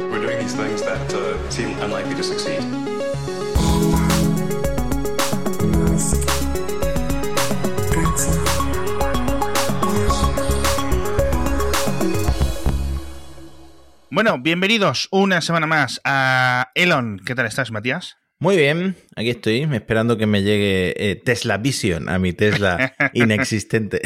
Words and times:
We're 0.00 0.18
doing 0.18 0.38
these 0.38 0.54
things 0.54 0.80
that 0.82 1.12
uh, 1.12 1.50
seem 1.50 1.78
unlikely 1.80 2.14
to 2.14 2.22
succeed. 2.22 2.60
Bueno, 14.10 14.38
bienvenidos 14.38 15.08
una 15.12 15.40
semana 15.40 15.66
más 15.66 16.00
a 16.04 16.70
Elon. 16.74 17.20
¿Qué 17.24 17.34
tal 17.34 17.46
estás, 17.46 17.70
Matías? 17.70 18.19
Muy 18.42 18.56
bien, 18.56 18.96
aquí 19.16 19.28
estoy 19.28 19.68
esperando 19.70 20.16
que 20.16 20.24
me 20.24 20.42
llegue 20.42 20.94
eh, 20.96 21.14
Tesla 21.14 21.58
Vision 21.58 22.08
a 22.08 22.18
mi 22.18 22.32
Tesla 22.32 22.94
inexistente. 23.12 24.00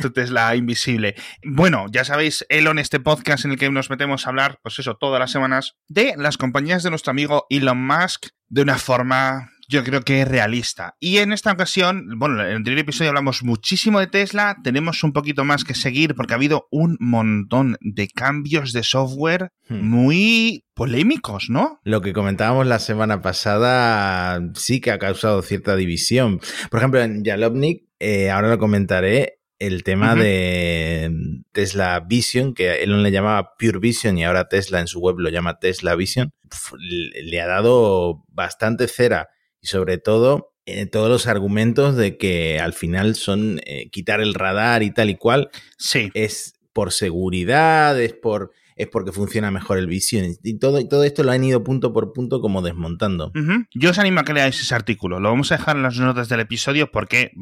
tu 0.00 0.10
Tesla 0.10 0.56
invisible. 0.56 1.16
Bueno, 1.44 1.84
ya 1.92 2.02
sabéis, 2.02 2.46
Elon, 2.48 2.78
este 2.78 2.98
podcast 2.98 3.44
en 3.44 3.50
el 3.50 3.58
que 3.58 3.70
nos 3.70 3.90
metemos 3.90 4.24
a 4.26 4.30
hablar, 4.30 4.58
pues 4.62 4.78
eso, 4.78 4.96
todas 4.96 5.20
las 5.20 5.32
semanas, 5.32 5.76
de 5.86 6.14
las 6.16 6.38
compañías 6.38 6.82
de 6.82 6.88
nuestro 6.88 7.10
amigo 7.10 7.44
Elon 7.50 7.86
Musk 7.86 8.28
de 8.48 8.62
una 8.62 8.78
forma 8.78 9.51
yo 9.72 9.82
creo 9.82 10.02
que 10.02 10.20
es 10.20 10.28
realista. 10.28 10.96
Y 11.00 11.18
en 11.18 11.32
esta 11.32 11.50
ocasión, 11.50 12.18
bueno, 12.18 12.42
en 12.42 12.50
el 12.50 12.56
anterior 12.56 12.80
episodio 12.80 13.08
hablamos 13.08 13.42
muchísimo 13.42 13.98
de 13.98 14.06
Tesla, 14.06 14.56
tenemos 14.62 15.02
un 15.02 15.12
poquito 15.12 15.44
más 15.44 15.64
que 15.64 15.74
seguir 15.74 16.14
porque 16.14 16.34
ha 16.34 16.36
habido 16.36 16.68
un 16.70 16.98
montón 17.00 17.78
de 17.80 18.08
cambios 18.08 18.72
de 18.74 18.82
software 18.82 19.50
hmm. 19.68 19.80
muy 19.80 20.64
polémicos, 20.74 21.48
¿no? 21.48 21.80
Lo 21.84 22.02
que 22.02 22.12
comentábamos 22.12 22.66
la 22.66 22.78
semana 22.78 23.22
pasada 23.22 24.40
sí 24.54 24.80
que 24.82 24.90
ha 24.90 24.98
causado 24.98 25.40
cierta 25.40 25.74
división. 25.74 26.40
Por 26.70 26.80
ejemplo, 26.80 27.00
en 27.00 27.24
Jalopnik, 27.24 27.84
eh, 27.98 28.30
ahora 28.30 28.50
lo 28.50 28.58
comentaré, 28.58 29.38
el 29.58 29.84
tema 29.84 30.16
de 30.16 31.08
Tesla 31.52 32.00
Vision, 32.00 32.52
que 32.52 32.82
Elon 32.82 33.04
le 33.04 33.12
llamaba 33.12 33.54
Pure 33.56 33.78
Vision 33.78 34.18
y 34.18 34.24
ahora 34.24 34.48
Tesla 34.48 34.80
en 34.80 34.88
su 34.88 34.98
web 34.98 35.20
lo 35.20 35.30
llama 35.30 35.60
Tesla 35.60 35.94
Vision, 35.94 36.32
le 36.80 37.40
ha 37.40 37.46
dado 37.46 38.24
bastante 38.26 38.88
cera 38.88 39.28
y 39.62 39.68
sobre 39.68 39.98
todo 39.98 40.52
eh, 40.64 40.86
todos 40.86 41.08
los 41.08 41.26
argumentos 41.26 41.96
de 41.96 42.16
que 42.16 42.60
al 42.60 42.72
final 42.72 43.16
son 43.16 43.60
eh, 43.66 43.90
quitar 43.90 44.20
el 44.20 44.34
radar 44.34 44.82
y 44.82 44.92
tal 44.92 45.10
y 45.10 45.16
cual. 45.16 45.50
Sí. 45.76 46.10
Es 46.14 46.54
por 46.72 46.92
seguridad, 46.92 48.00
es 48.00 48.12
por 48.12 48.52
es 48.74 48.88
porque 48.88 49.12
funciona 49.12 49.50
mejor 49.50 49.76
el 49.78 49.86
Vision. 49.86 50.34
Y 50.42 50.58
todo, 50.58 50.80
y 50.80 50.88
todo 50.88 51.04
esto 51.04 51.22
lo 51.22 51.30
han 51.32 51.44
ido 51.44 51.62
punto 51.62 51.92
por 51.92 52.12
punto 52.14 52.40
como 52.40 52.62
desmontando. 52.62 53.30
Yo 53.74 53.90
os 53.90 53.98
animo 53.98 54.20
a 54.20 54.24
que 54.24 54.32
leáis 54.32 54.58
ese 54.60 54.74
artículo. 54.74 55.20
Lo 55.20 55.28
vamos 55.28 55.52
a 55.52 55.58
dejar 55.58 55.76
en 55.76 55.82
las 55.82 55.98
notas 55.98 56.30
del 56.30 56.40
episodio 56.40 56.90
porque 56.90 57.32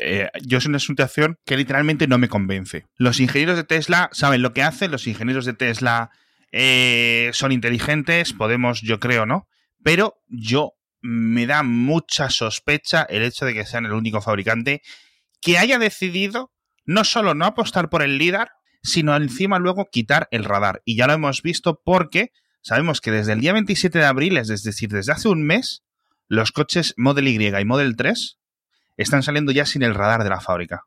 eh, 0.00 0.28
yo 0.44 0.60
soy 0.60 0.70
una 0.70 0.80
situación 0.80 1.38
que 1.46 1.56
literalmente 1.56 2.08
no 2.08 2.18
me 2.18 2.28
convence. 2.28 2.84
Los 2.96 3.20
ingenieros 3.20 3.56
de 3.56 3.64
Tesla 3.64 4.10
saben 4.12 4.42
lo 4.42 4.52
que 4.52 4.62
hacen, 4.62 4.90
los 4.90 5.06
ingenieros 5.06 5.44
de 5.44 5.54
Tesla 5.54 6.10
son 7.32 7.52
inteligentes, 7.52 8.32
podemos, 8.32 8.80
yo 8.80 8.98
creo, 8.98 9.26
¿no? 9.26 9.46
Pero 9.82 10.14
yo 10.28 10.76
me 11.06 11.46
da 11.46 11.62
mucha 11.62 12.30
sospecha 12.30 13.02
el 13.08 13.22
hecho 13.22 13.46
de 13.46 13.54
que 13.54 13.64
sean 13.64 13.86
el 13.86 13.92
único 13.92 14.20
fabricante 14.20 14.82
que 15.40 15.58
haya 15.58 15.78
decidido 15.78 16.52
no 16.84 17.04
solo 17.04 17.34
no 17.34 17.46
apostar 17.46 17.88
por 17.88 18.02
el 18.02 18.18
LIDAR, 18.18 18.50
sino 18.82 19.16
encima 19.16 19.58
luego 19.58 19.88
quitar 19.90 20.28
el 20.30 20.44
radar. 20.44 20.82
Y 20.84 20.96
ya 20.96 21.06
lo 21.06 21.12
hemos 21.12 21.42
visto 21.42 21.80
porque 21.84 22.32
sabemos 22.60 23.00
que 23.00 23.10
desde 23.10 23.32
el 23.32 23.40
día 23.40 23.52
27 23.52 23.98
de 23.98 24.04
abril, 24.04 24.36
es 24.36 24.48
decir, 24.48 24.88
desde 24.90 25.12
hace 25.12 25.28
un 25.28 25.44
mes, 25.44 25.84
los 26.28 26.52
coches 26.52 26.94
Model 26.96 27.28
Y 27.28 27.46
y 27.46 27.64
Model 27.64 27.96
3 27.96 28.38
están 28.96 29.22
saliendo 29.22 29.52
ya 29.52 29.66
sin 29.66 29.82
el 29.82 29.94
radar 29.94 30.24
de 30.24 30.30
la 30.30 30.40
fábrica. 30.40 30.82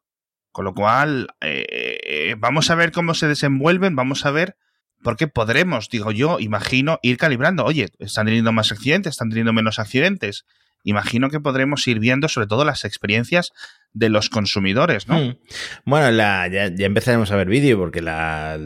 Con 0.52 0.66
lo 0.66 0.74
cual, 0.74 1.28
eh, 1.42 2.00
eh, 2.04 2.36
vamos 2.38 2.70
a 2.70 2.76
ver 2.76 2.92
cómo 2.92 3.14
se 3.14 3.28
desenvuelven, 3.28 3.96
vamos 3.96 4.26
a 4.26 4.32
ver 4.32 4.58
porque 5.04 5.28
podremos, 5.28 5.90
digo 5.90 6.12
yo, 6.12 6.40
imagino, 6.40 7.00
ir 7.02 7.18
calibrando. 7.18 7.66
Oye, 7.66 7.88
están 8.00 8.26
teniendo 8.26 8.52
más 8.52 8.72
accidentes, 8.72 9.12
están 9.12 9.30
teniendo 9.30 9.54
menos 9.54 9.80
accidentes. 9.80 10.46
Imagino 10.84 11.30
que 11.30 11.40
podremos 11.40 11.86
ir 11.88 12.00
viendo 12.00 12.30
sobre 12.30 12.48
todo 12.48 12.64
las 12.64 12.86
experiencias 12.86 13.52
de 13.94 14.10
los 14.10 14.30
consumidores, 14.30 15.08
¿no? 15.08 15.20
Hmm. 15.20 15.38
Bueno, 15.86 16.12
ya, 16.16 16.66
empezaremos 16.66 17.32
a 17.32 17.36
ver 17.36 17.50
vídeo 17.50 17.78
porque 17.78 18.02
la 18.02 18.58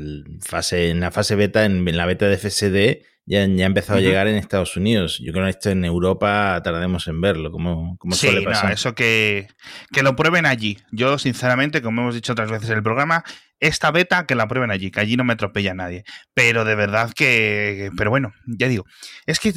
fase, 0.41 0.89
en 0.89 0.99
la 0.99 1.11
fase 1.11 1.35
beta, 1.35 1.66
en, 1.66 1.85
la 1.95 2.05
beta 2.05 2.27
de 2.27 2.38
FSD, 2.38 3.05
ya, 3.25 3.45
ya 3.47 3.63
ha 3.63 3.67
empezado 3.67 4.00
a 4.00 4.01
llegar 4.01 4.28
en 4.28 4.35
Estados 4.35 4.75
Unidos. 4.75 5.19
Yo 5.19 5.31
creo 5.31 5.45
que 5.45 5.51
esto 5.51 5.69
en 5.69 5.85
Europa 5.85 6.59
tardaremos 6.63 7.07
en 7.07 7.22
verlo, 7.22 7.51
como, 7.51 7.97
como 7.97 8.16
sí, 8.16 8.28
suele 8.28 8.41
pasar. 8.41 8.66
No, 8.66 8.73
eso 8.73 8.95
que, 8.95 9.47
que 9.91 10.03
lo 10.03 10.16
prueben 10.16 10.45
allí. 10.45 10.78
Yo, 10.91 11.17
sinceramente, 11.17 11.81
como 11.81 12.01
hemos 12.01 12.16
dicho 12.16 12.34
otras 12.34 12.51
veces 12.51 12.69
en 12.69 12.78
el 12.78 12.84
programa, 12.84 13.23
esta 13.59 13.91
beta 13.91 14.25
que 14.25 14.35
la 14.35 14.47
prueben 14.47 14.72
allí, 14.72 14.91
que 14.91 15.00
allí 15.00 15.16
no 15.16 15.23
me 15.23 15.34
atropella 15.34 15.73
nadie. 15.73 16.03
Pero 16.34 16.66
de 16.66 16.75
verdad 16.75 17.13
que. 17.16 17.91
Pero 17.97 18.09
bueno, 18.09 18.34
ya 18.45 18.67
digo. 18.67 18.85
Es 19.25 19.40
que. 19.40 19.53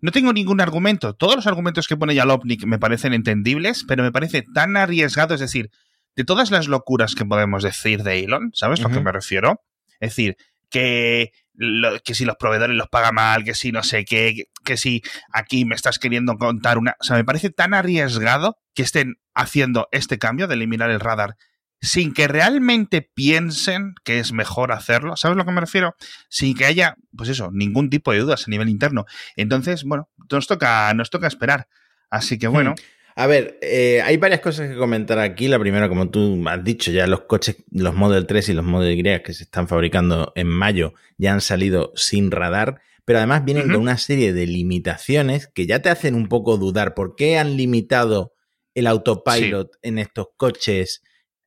no 0.00 0.12
tengo 0.12 0.32
ningún 0.32 0.60
argumento. 0.60 1.14
Todos 1.14 1.34
los 1.34 1.46
argumentos 1.48 1.88
que 1.88 1.96
pone 1.96 2.14
Jalopnik 2.14 2.64
me 2.66 2.78
parecen 2.78 3.14
entendibles, 3.14 3.84
pero 3.86 4.04
me 4.04 4.12
parece 4.12 4.44
tan 4.54 4.76
arriesgado. 4.76 5.34
Es 5.34 5.40
decir, 5.40 5.70
de 6.14 6.24
todas 6.24 6.52
las 6.52 6.68
locuras 6.68 7.16
que 7.16 7.24
podemos 7.24 7.64
decir 7.64 8.04
de 8.04 8.20
Elon, 8.20 8.50
¿sabes 8.54 8.80
a 8.80 8.84
lo 8.84 8.90
que 8.90 9.00
me 9.00 9.10
refiero? 9.10 9.60
Es 9.98 10.10
decir, 10.10 10.36
que, 10.70 11.32
que 12.04 12.14
si 12.14 12.24
los 12.24 12.36
proveedores 12.36 12.76
los 12.76 12.88
pagan 12.88 13.14
mal, 13.14 13.44
que 13.44 13.54
si 13.54 13.72
no 13.72 13.82
sé 13.82 14.04
qué, 14.04 14.44
que 14.64 14.76
si 14.76 15.02
aquí 15.32 15.64
me 15.64 15.74
estás 15.74 15.98
queriendo 15.98 16.36
contar 16.36 16.78
una... 16.78 16.96
O 17.00 17.04
sea, 17.04 17.16
me 17.16 17.24
parece 17.24 17.50
tan 17.50 17.74
arriesgado 17.74 18.58
que 18.74 18.82
estén 18.82 19.18
haciendo 19.34 19.88
este 19.92 20.18
cambio 20.18 20.46
de 20.46 20.54
eliminar 20.54 20.90
el 20.90 21.00
radar 21.00 21.36
sin 21.82 22.12
que 22.12 22.28
realmente 22.28 23.02
piensen 23.02 23.94
que 24.04 24.18
es 24.18 24.32
mejor 24.32 24.72
hacerlo, 24.72 25.16
¿sabes 25.16 25.34
a 25.34 25.38
lo 25.38 25.46
que 25.46 25.52
me 25.52 25.60
refiero? 25.60 25.96
Sin 26.28 26.54
que 26.54 26.66
haya, 26.66 26.96
pues 27.16 27.30
eso, 27.30 27.50
ningún 27.52 27.88
tipo 27.88 28.12
de 28.12 28.18
dudas 28.18 28.46
a 28.46 28.50
nivel 28.50 28.68
interno. 28.68 29.06
Entonces, 29.36 29.84
bueno, 29.84 30.10
nos 30.30 30.46
toca, 30.46 30.92
nos 30.94 31.10
toca 31.10 31.26
esperar. 31.26 31.68
Así 32.10 32.38
que 32.38 32.48
bueno. 32.48 32.72
Hmm. 32.72 32.99
A 33.16 33.26
ver, 33.26 33.58
eh, 33.62 34.00
hay 34.02 34.16
varias 34.16 34.40
cosas 34.40 34.68
que 34.68 34.76
comentar 34.76 35.18
aquí. 35.18 35.48
La 35.48 35.58
primera, 35.58 35.88
como 35.88 36.10
tú 36.10 36.42
has 36.48 36.64
dicho, 36.64 36.90
ya 36.90 37.06
los 37.06 37.22
coches, 37.22 37.56
los 37.70 37.94
Model 37.94 38.26
3 38.26 38.48
y 38.50 38.52
los 38.54 38.64
Model 38.64 38.98
Y 38.98 39.22
que 39.22 39.32
se 39.32 39.44
están 39.44 39.68
fabricando 39.68 40.32
en 40.36 40.46
mayo 40.46 40.94
ya 41.18 41.32
han 41.32 41.40
salido 41.40 41.92
sin 41.96 42.30
radar, 42.30 42.80
pero 43.04 43.18
además 43.18 43.44
vienen 43.44 43.68
con 43.68 43.80
una 43.80 43.98
serie 43.98 44.32
de 44.32 44.46
limitaciones 44.46 45.48
que 45.48 45.66
ya 45.66 45.80
te 45.82 45.90
hacen 45.90 46.14
un 46.14 46.28
poco 46.28 46.56
dudar. 46.56 46.94
¿Por 46.94 47.16
qué 47.16 47.38
han 47.38 47.56
limitado 47.56 48.34
el 48.74 48.86
autopilot 48.86 49.70
en 49.82 49.98
estos 49.98 50.28
coches? 50.36 51.02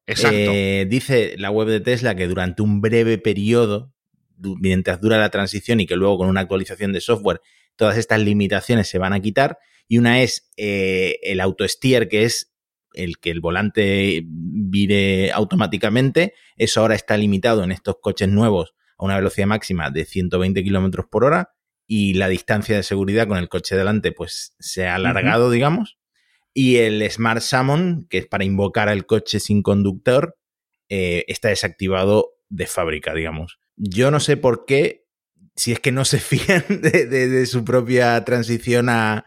Exacto. 0.06 0.38
Eh, 0.38 0.86
dice 0.90 1.36
la 1.38 1.50
web 1.50 1.68
de 1.68 1.80
Tesla 1.80 2.16
que 2.16 2.28
durante 2.28 2.62
un 2.62 2.82
breve 2.82 3.18
periodo, 3.18 3.94
mientras 4.38 5.00
dura 5.00 5.18
la 5.18 5.30
transición 5.30 5.80
y 5.80 5.88
que 5.88 5.96
luego 5.96 6.18
con 6.18 6.28
una 6.28 6.42
actualización 6.42 6.92
de 6.92 7.02
software, 7.02 7.42
todas 7.76 7.98
estas 7.98 8.20
limitaciones 8.20 8.88
se 8.88 8.98
van 8.98 9.14
a 9.14 9.22
quitar. 9.22 9.58
Y 9.88 9.98
una 9.98 10.22
es 10.22 10.50
eh, 10.58 11.20
el 11.24 11.40
auto 11.42 11.68
steer, 11.68 12.08
que 12.08 12.24
es 12.24 12.54
el 12.94 13.18
que 13.20 13.32
el 13.32 13.42
volante 13.42 14.24
vire 14.26 15.32
automáticamente. 15.32 16.34
Eso 16.58 16.82
ahora 16.82 16.96
está 16.96 17.18
limitado 17.18 17.64
en 17.64 17.72
estos 17.72 17.98
coches 18.02 18.30
nuevos 18.30 18.74
a 18.98 19.06
una 19.06 19.16
velocidad 19.16 19.48
máxima 19.48 19.90
de 19.90 20.06
120 20.06 20.64
kilómetros 20.64 21.08
por 21.10 21.26
hora. 21.26 21.54
Y 21.86 22.14
la 22.14 22.30
distancia 22.30 22.76
de 22.76 22.84
seguridad 22.84 23.28
con 23.28 23.38
el 23.38 23.50
coche 23.50 23.76
delante, 23.76 24.12
pues 24.14 24.56
se 24.60 24.88
ha 24.88 24.96
alargado, 24.96 25.52
digamos. 25.52 25.98
Y 26.54 26.78
el 26.78 27.10
Smart 27.10 27.42
Summon, 27.42 28.08
que 28.10 28.20
es 28.20 28.28
para 28.28 28.46
invocar 28.46 28.88
al 28.88 29.06
coche 29.06 29.40
sin 29.40 29.62
conductor, 29.64 30.38
eh, 30.88 31.26
está 31.28 31.50
desactivado 31.50 32.34
de 32.50 32.68
fábrica, 32.68 33.14
digamos. 33.14 33.60
Yo 33.76 34.12
no 34.12 34.20
sé 34.20 34.38
por 34.38 34.66
qué, 34.66 35.06
si 35.56 35.72
es 35.72 35.80
que 35.80 35.92
no 35.92 36.06
se 36.06 36.20
fían 36.20 36.64
de, 36.70 37.46
su 37.48 37.66
propia 37.66 38.24
transición 38.24 38.90
a, 38.90 39.26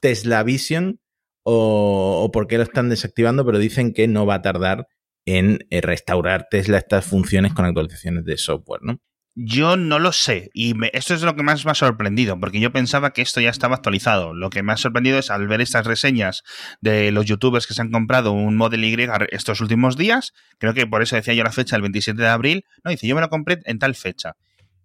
Tesla 0.00 0.42
Vision 0.42 1.00
o, 1.42 2.22
o, 2.24 2.30
por 2.30 2.46
qué 2.46 2.56
lo 2.56 2.62
están 2.62 2.88
desactivando, 2.88 3.44
pero 3.44 3.58
dicen 3.58 3.92
que 3.92 4.08
no 4.08 4.26
va 4.26 4.36
a 4.36 4.42
tardar 4.42 4.86
en 5.26 5.66
eh, 5.70 5.80
restaurar 5.80 6.48
Tesla 6.50 6.78
estas 6.78 7.04
funciones 7.04 7.54
con 7.54 7.64
actualizaciones 7.64 8.24
de 8.24 8.36
software, 8.36 8.82
¿no? 8.82 9.00
Yo 9.36 9.76
no 9.76 9.98
lo 9.98 10.12
sé, 10.12 10.50
y 10.54 10.74
esto 10.92 11.12
es 11.12 11.22
lo 11.22 11.34
que 11.34 11.42
más 11.42 11.64
me 11.64 11.72
ha 11.72 11.74
sorprendido, 11.74 12.38
porque 12.38 12.60
yo 12.60 12.70
pensaba 12.70 13.12
que 13.12 13.20
esto 13.20 13.40
ya 13.40 13.50
estaba 13.50 13.74
actualizado. 13.74 14.32
Lo 14.32 14.48
que 14.48 14.62
me 14.62 14.72
ha 14.72 14.76
sorprendido 14.76 15.18
es 15.18 15.28
al 15.28 15.48
ver 15.48 15.60
estas 15.60 15.86
reseñas 15.86 16.44
de 16.80 17.10
los 17.10 17.26
youtubers 17.26 17.66
que 17.66 17.74
se 17.74 17.82
han 17.82 17.90
comprado 17.90 18.30
un 18.30 18.56
Model 18.56 18.84
Y 18.84 18.96
estos 19.32 19.60
últimos 19.60 19.96
días, 19.96 20.34
creo 20.58 20.72
que 20.72 20.86
por 20.86 21.02
eso 21.02 21.16
decía 21.16 21.34
yo 21.34 21.42
la 21.42 21.50
fecha, 21.50 21.74
el 21.74 21.82
27 21.82 22.22
de 22.22 22.28
abril, 22.28 22.64
no, 22.84 22.92
dice, 22.92 23.08
yo 23.08 23.16
me 23.16 23.22
lo 23.22 23.28
compré 23.28 23.58
en 23.64 23.80
tal 23.80 23.96
fecha, 23.96 24.36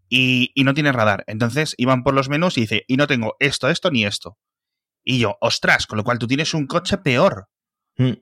y, 0.10 0.52
no 0.64 0.74
tiene 0.74 0.92
radar. 0.92 1.24
Entonces 1.28 1.76
iban 1.78 2.04
por 2.04 2.16
los 2.16 2.28
menús 2.28 2.58
y 2.58 2.62
dice, 2.62 2.84
y 2.88 2.98
no 2.98 3.06
tengo 3.06 3.36
esto, 3.40 3.70
esto 3.70 3.92
ni 3.92 4.06
esto. 4.06 4.38
Y 5.10 5.18
yo, 5.18 5.38
ostras, 5.42 5.88
con 5.88 5.98
lo 5.98 6.04
cual 6.04 6.20
tú 6.20 6.28
tienes 6.28 6.54
un 6.54 6.68
coche 6.68 7.00
peor. 7.00 7.48
Hmm. 7.98 8.14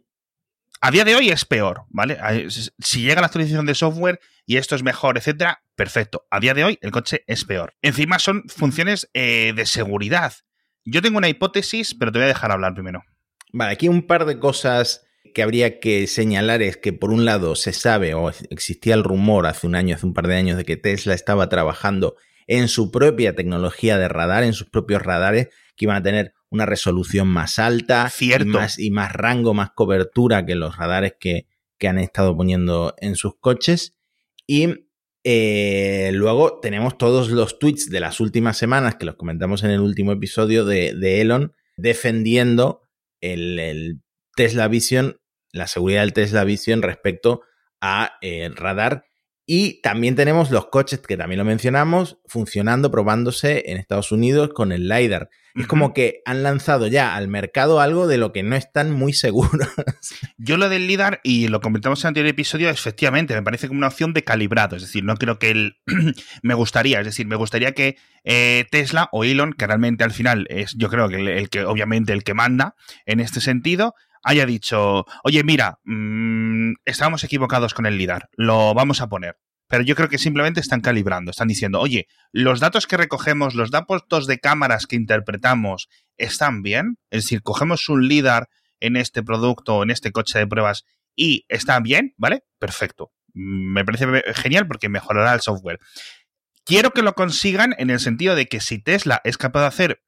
A 0.80 0.90
día 0.90 1.04
de 1.04 1.16
hoy 1.16 1.28
es 1.28 1.44
peor, 1.44 1.84
¿vale? 1.90 2.18
Si 2.80 3.02
llega 3.02 3.20
la 3.20 3.28
actualización 3.28 3.66
de 3.66 3.76
software 3.76 4.22
y 4.46 4.56
esto 4.56 4.74
es 4.74 4.84
mejor, 4.84 5.18
etcétera, 5.18 5.62
perfecto. 5.76 6.26
A 6.32 6.40
día 6.40 6.54
de 6.54 6.64
hoy 6.64 6.80
el 6.82 6.92
coche 6.92 7.26
es 7.28 7.44
peor. 7.44 7.74
Encima 7.82 8.20
son 8.20 8.44
funciones 8.48 9.10
eh, 9.14 9.52
de 9.54 9.66
seguridad. 9.66 10.32
Yo 10.86 11.02
tengo 11.02 11.18
una 11.18 11.28
hipótesis, 11.28 11.94
pero 11.94 12.14
te 12.14 12.20
voy 12.20 12.24
a 12.24 12.30
dejar 12.30 12.54
hablar 12.54 12.74
primero. 12.74 13.04
Vale, 13.52 13.74
aquí 13.74 13.90
un 13.90 14.08
par 14.08 14.24
de 14.24 14.40
cosas 14.40 15.06
que 15.34 15.44
habría 15.44 15.82
que 15.82 16.08
señalar 16.08 16.62
es 16.62 16.78
que 16.78 16.94
por 16.94 17.12
un 17.12 17.26
lado 17.26 17.58
se 17.58 17.74
sabe 17.74 18.14
o 18.14 18.30
existía 18.30 18.94
el 18.94 19.04
rumor 19.04 19.46
hace 19.46 19.68
un 19.68 19.76
año, 19.76 19.94
hace 19.94 20.06
un 20.06 20.14
par 20.14 20.28
de 20.28 20.38
años 20.38 20.56
de 20.56 20.64
que 20.64 20.78
Tesla 20.78 21.14
estaba 21.14 21.50
trabajando 21.50 22.16
en 22.48 22.70
su 22.70 22.92
propia 22.92 23.36
tecnología 23.36 23.98
de 23.98 24.08
radar, 24.08 24.46
en 24.46 24.54
sus 24.54 24.70
propios 24.70 25.02
radares 25.02 25.50
que 25.76 25.84
iban 25.84 25.98
a 25.98 26.04
tener 26.04 26.34
una 26.50 26.66
resolución 26.66 27.28
más 27.28 27.60
alta 27.60 28.10
Cierto. 28.10 28.50
Y, 28.50 28.52
más, 28.52 28.80
y 28.80 28.92
más 28.92 29.12
rango, 29.14 29.54
más 29.54 29.72
cobertura 29.72 30.46
que 30.46 30.56
los 30.56 30.78
radares 30.78 31.16
que, 31.20 31.48
que 31.78 31.88
han 31.88 32.00
estado 32.00 32.36
poniendo 32.36 32.96
en 33.00 33.16
sus 33.16 33.38
coches. 33.40 33.98
Y 34.46 34.88
eh, 35.24 36.12
luego 36.14 36.60
tenemos 36.62 36.98
todos 36.98 37.30
los 37.30 37.60
tweets 37.60 37.90
de 37.90 38.00
las 38.00 38.20
últimas 38.20 38.58
semanas 38.58 38.96
que 38.96 39.06
los 39.06 39.16
comentamos 39.16 39.64
en 39.64 39.72
el 39.72 39.82
último 39.82 40.14
episodio 40.14 40.64
de, 40.64 40.94
de 40.94 41.22
Elon 41.22 41.54
defendiendo 41.76 42.82
el, 43.22 43.60
el, 43.60 44.02
Tesla 44.36 44.68
Vision, 44.68 45.20
la 45.52 45.68
seguridad 45.68 46.02
del 46.02 46.14
Tesla 46.14 46.44
Vision 46.44 46.82
respecto 46.82 47.42
a 47.82 48.18
eh, 48.22 48.50
radar. 48.54 49.06
Y 49.50 49.80
también 49.80 50.16
tenemos 50.18 50.52
los 50.52 50.68
coches 50.68 51.00
que 51.00 51.16
también 51.16 51.40
lo 51.40 51.46
mencionamos 51.46 52.18
funcionando, 52.26 52.92
probándose 52.92 53.64
en 53.68 53.78
Estados 53.78 54.12
Unidos 54.12 54.50
con 54.54 54.74
el 54.74 54.90
LiDAR. 54.90 55.30
Es 55.56 55.68
como 55.68 55.94
que 55.94 56.22
han 56.26 56.44
lanzado 56.44 56.86
ya 56.86 57.16
al 57.16 57.30
mercado 57.30 57.80
algo 57.80 58.08
de 58.08 58.18
lo 58.18 58.34
que 58.34 58.44
no 58.44 58.58
están 58.58 58.92
muy 58.92 59.14
seguros. 59.14 59.70
Yo 60.38 60.58
lo 60.58 60.68
del 60.68 60.86
LIDAR, 60.86 61.22
y 61.24 61.48
lo 61.48 61.62
comentamos 61.62 62.00
en 62.00 62.08
el 62.08 62.08
anterior 62.10 62.30
episodio, 62.30 62.70
efectivamente, 62.70 63.34
me 63.34 63.42
parece 63.42 63.70
como 63.70 63.78
una 63.78 63.88
opción 63.88 64.14
de 64.14 64.26
calibrado. 64.26 64.76
Es 64.76 64.84
decir, 64.84 65.06
no 65.06 65.16
creo 65.16 65.40
que 65.40 65.50
él 65.50 65.78
me 66.44 66.54
gustaría. 66.54 67.00
Es 67.00 67.06
decir, 67.06 67.26
me 67.26 67.38
gustaría 67.38 67.72
que 67.72 67.96
eh, 68.26 68.66
Tesla 68.70 69.08
o 69.14 69.24
Elon, 69.24 69.54
que 69.54 69.66
realmente 69.66 70.04
al 70.04 70.12
final 70.12 70.46
es, 70.50 70.76
yo 70.78 70.90
creo 70.90 71.08
que 71.08 71.16
el, 71.16 71.28
el, 71.30 71.50
que, 71.50 71.64
obviamente, 71.64 72.12
el 72.12 72.24
que 72.26 72.34
manda 72.34 72.76
en 73.06 73.22
este 73.22 73.40
sentido, 73.40 73.96
haya 74.28 74.46
dicho, 74.46 75.06
oye, 75.24 75.44
mira, 75.44 75.80
mmm, 75.84 76.74
estábamos 76.86 77.24
equivocados 77.24 77.74
con 77.74 77.86
el 77.86 77.98
LIDAR, 77.98 78.30
lo 78.36 78.74
vamos 78.74 79.02
a 79.02 79.08
poner 79.08 79.38
pero 79.68 79.84
yo 79.84 79.96
creo 79.96 80.10
que 80.10 80.18
simplemente 80.18 80.60
están 80.60 80.82
calibrando, 80.82 81.32
están 81.32 81.48
diciendo, 81.48 81.80
oye, 81.80 82.08
los 82.32 82.60
datos 82.60 82.88
que 82.88 82.98
recogemos, 82.98 83.54
los 83.54 83.70
datos 83.70 84.28
de 84.28 84.40
cámaras 84.40 84.88
que 84.88 84.96
interpretamos, 84.96 85.90
¿están 86.18 86.62
bien? 86.62 86.98
Es 87.12 87.24
decir, 87.24 87.42
cogemos 87.42 87.90
un 87.90 88.08
LIDAR 88.08 88.48
en 88.80 88.96
este 88.96 89.24
producto, 89.24 89.84
en 89.84 89.92
este 89.92 90.12
coche 90.12 90.40
de 90.40 90.48
pruebas, 90.48 90.86
y 91.16 91.46
está 91.50 91.80
bien, 91.80 92.14
¿vale? 92.18 92.44
Perfecto. 92.60 93.12
Me 93.34 93.84
parece 93.84 94.06
genial 94.36 94.68
porque 94.68 94.90
mejorará 94.90 95.34
el 95.34 95.42
software. 95.42 95.80
Quiero 96.64 96.92
que 96.92 97.02
lo 97.02 97.14
consigan 97.14 97.76
en 97.78 97.90
el 97.90 98.00
sentido 98.00 98.36
de 98.36 98.48
que 98.48 98.62
si 98.62 98.82
Tesla 98.82 99.22
es 99.24 99.38
capaz 99.38 99.62
de 99.62 99.68
hacer 99.68 100.04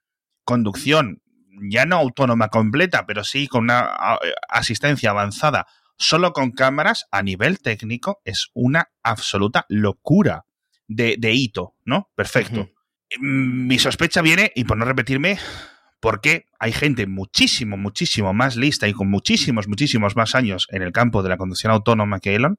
conducción 0.45 1.21
ya 1.61 1.85
no 1.85 1.97
autónoma 1.97 2.49
completa, 2.49 3.05
pero 3.05 3.23
sí 3.23 3.47
con 3.47 3.63
una 3.65 4.17
asistencia 4.49 5.11
avanzada 5.11 5.67
solo 5.99 6.33
con 6.33 6.51
cámaras 6.51 7.05
a 7.11 7.21
nivel 7.21 7.59
técnico 7.59 8.21
es 8.23 8.49
una 8.53 8.89
absoluta 9.03 9.65
locura 9.69 10.45
de, 10.87 11.15
de 11.19 11.33
hito, 11.33 11.75
¿no? 11.85 12.09
Perfecto. 12.15 12.61
Uh 12.61 12.63
-huh. 12.63 13.65
Mi 13.67 13.79
sospecha 13.79 14.21
viene, 14.21 14.51
y 14.55 14.63
por 14.63 14.77
no 14.77 14.85
repetirme, 14.85 15.39
porque 15.99 16.45
hay 16.59 16.71
gente 16.71 17.05
muchísimo, 17.05 17.75
muchísimo 17.75 18.33
más 18.33 18.55
lista 18.55 18.87
y 18.87 18.93
con 18.93 19.09
muchísimos, 19.09 19.67
muchísimos 19.67 20.15
más 20.15 20.35
años 20.35 20.67
en 20.71 20.81
el 20.81 20.91
campo 20.91 21.21
de 21.21 21.29
la 21.29 21.37
conducción 21.37 21.73
autónoma 21.73 22.19
que 22.19 22.35
Elon, 22.35 22.57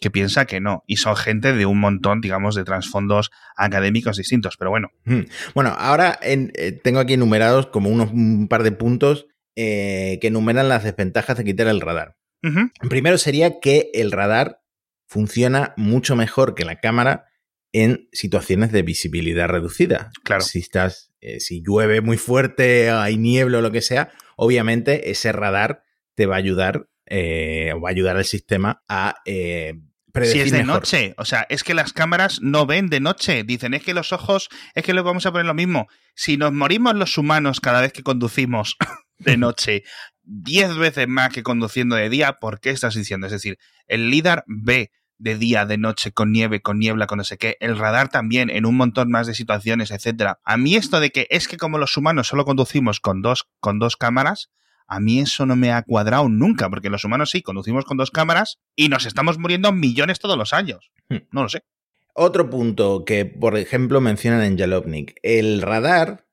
que 0.00 0.10
piensa 0.10 0.46
que 0.46 0.60
no. 0.60 0.82
Y 0.86 0.96
son 0.96 1.16
gente 1.16 1.52
de 1.52 1.66
un 1.66 1.78
montón, 1.78 2.20
digamos, 2.20 2.54
de 2.54 2.64
trasfondos 2.64 3.30
académicos 3.56 4.16
distintos, 4.16 4.56
pero 4.56 4.70
bueno. 4.70 4.88
Bueno, 5.54 5.74
ahora 5.78 6.18
en, 6.22 6.52
eh, 6.54 6.72
tengo 6.72 7.00
aquí 7.00 7.14
enumerados 7.14 7.66
como 7.66 7.90
unos, 7.90 8.10
un 8.10 8.48
par 8.48 8.62
de 8.62 8.72
puntos 8.72 9.26
eh, 9.56 10.18
que 10.20 10.28
enumeran 10.28 10.68
las 10.68 10.84
desventajas 10.84 11.36
de 11.36 11.44
quitar 11.44 11.66
el 11.68 11.80
radar. 11.80 12.16
Uh 12.42 12.48
-huh. 12.48 12.88
Primero 12.88 13.18
sería 13.18 13.60
que 13.60 13.90
el 13.92 14.10
radar 14.12 14.62
funciona 15.06 15.74
mucho 15.76 16.16
mejor 16.16 16.54
que 16.54 16.64
la 16.64 16.80
cámara 16.80 17.26
en 17.72 18.08
situaciones 18.12 18.72
de 18.72 18.82
visibilidad 18.82 19.48
reducida. 19.48 20.10
Claro. 20.24 20.42
Si 20.42 20.60
estás, 20.60 21.12
eh, 21.20 21.40
si 21.40 21.62
llueve 21.62 22.00
muy 22.00 22.16
fuerte, 22.16 22.90
hay 22.90 23.16
niebla 23.16 23.58
o 23.58 23.60
lo 23.60 23.70
que 23.70 23.82
sea, 23.82 24.10
obviamente 24.36 25.10
ese 25.10 25.30
radar 25.32 25.82
te 26.14 26.26
va 26.26 26.36
a 26.36 26.38
ayudar 26.38 26.90
eh, 27.12 27.72
va 27.82 27.88
a 27.88 27.90
ayudar 27.90 28.16
al 28.16 28.24
sistema 28.24 28.84
a 28.88 29.16
eh, 29.24 29.74
si 30.22 30.40
es 30.40 30.50
de 30.50 30.58
mejor. 30.58 30.74
noche, 30.74 31.14
o 31.16 31.24
sea, 31.24 31.46
es 31.48 31.64
que 31.64 31.74
las 31.74 31.92
cámaras 31.92 32.40
no 32.42 32.66
ven 32.66 32.88
de 32.88 33.00
noche. 33.00 33.44
Dicen, 33.44 33.74
es 33.74 33.82
que 33.82 33.94
los 33.94 34.12
ojos, 34.12 34.48
es 34.74 34.84
que 34.84 34.94
les 34.94 35.04
vamos 35.04 35.26
a 35.26 35.32
poner 35.32 35.46
lo 35.46 35.54
mismo. 35.54 35.88
Si 36.14 36.36
nos 36.36 36.52
morimos 36.52 36.94
los 36.94 37.16
humanos 37.18 37.60
cada 37.60 37.80
vez 37.80 37.92
que 37.92 38.02
conducimos 38.02 38.76
de 39.18 39.36
noche, 39.36 39.84
10 40.22 40.76
veces 40.76 41.08
más 41.08 41.30
que 41.30 41.42
conduciendo 41.42 41.96
de 41.96 42.08
día, 42.08 42.34
¿por 42.34 42.60
qué 42.60 42.70
estás 42.70 42.94
diciendo? 42.94 43.26
Es 43.26 43.32
decir, 43.32 43.58
el 43.86 44.10
LIDAR 44.10 44.44
ve 44.46 44.90
de 45.18 45.36
día, 45.36 45.66
de 45.66 45.76
noche, 45.76 46.12
con 46.12 46.32
nieve, 46.32 46.62
con 46.62 46.78
niebla, 46.78 47.06
con 47.06 47.18
no 47.18 47.24
sé 47.24 47.36
qué, 47.36 47.56
el 47.60 47.76
radar 47.76 48.08
también, 48.08 48.48
en 48.48 48.64
un 48.64 48.76
montón 48.76 49.10
más 49.10 49.26
de 49.26 49.34
situaciones, 49.34 49.90
etcétera. 49.90 50.40
A 50.44 50.56
mí 50.56 50.76
esto 50.76 50.98
de 50.98 51.10
que 51.10 51.26
es 51.30 51.46
que 51.46 51.58
como 51.58 51.78
los 51.78 51.96
humanos 51.96 52.28
solo 52.28 52.44
conducimos 52.44 53.00
con 53.00 53.20
dos, 53.20 53.48
con 53.60 53.78
dos 53.78 53.96
cámaras, 53.96 54.50
a 54.90 54.98
mí 54.98 55.20
eso 55.20 55.46
no 55.46 55.54
me 55.56 55.72
ha 55.72 55.82
cuadrado 55.82 56.28
nunca, 56.28 56.68
porque 56.68 56.90
los 56.90 57.04
humanos 57.04 57.30
sí 57.30 57.42
conducimos 57.42 57.84
con 57.84 57.96
dos 57.96 58.10
cámaras 58.10 58.58
y 58.74 58.88
nos 58.88 59.06
estamos 59.06 59.38
muriendo 59.38 59.72
millones 59.72 60.18
todos 60.18 60.36
los 60.36 60.52
años. 60.52 60.90
No 61.30 61.42
lo 61.44 61.48
sé. 61.48 61.62
Otro 62.12 62.50
punto 62.50 63.04
que, 63.04 63.24
por 63.24 63.56
ejemplo, 63.56 64.00
mencionan 64.00 64.42
en 64.42 64.58
Jalopnik, 64.58 65.14
el 65.22 65.62
radar 65.62 66.26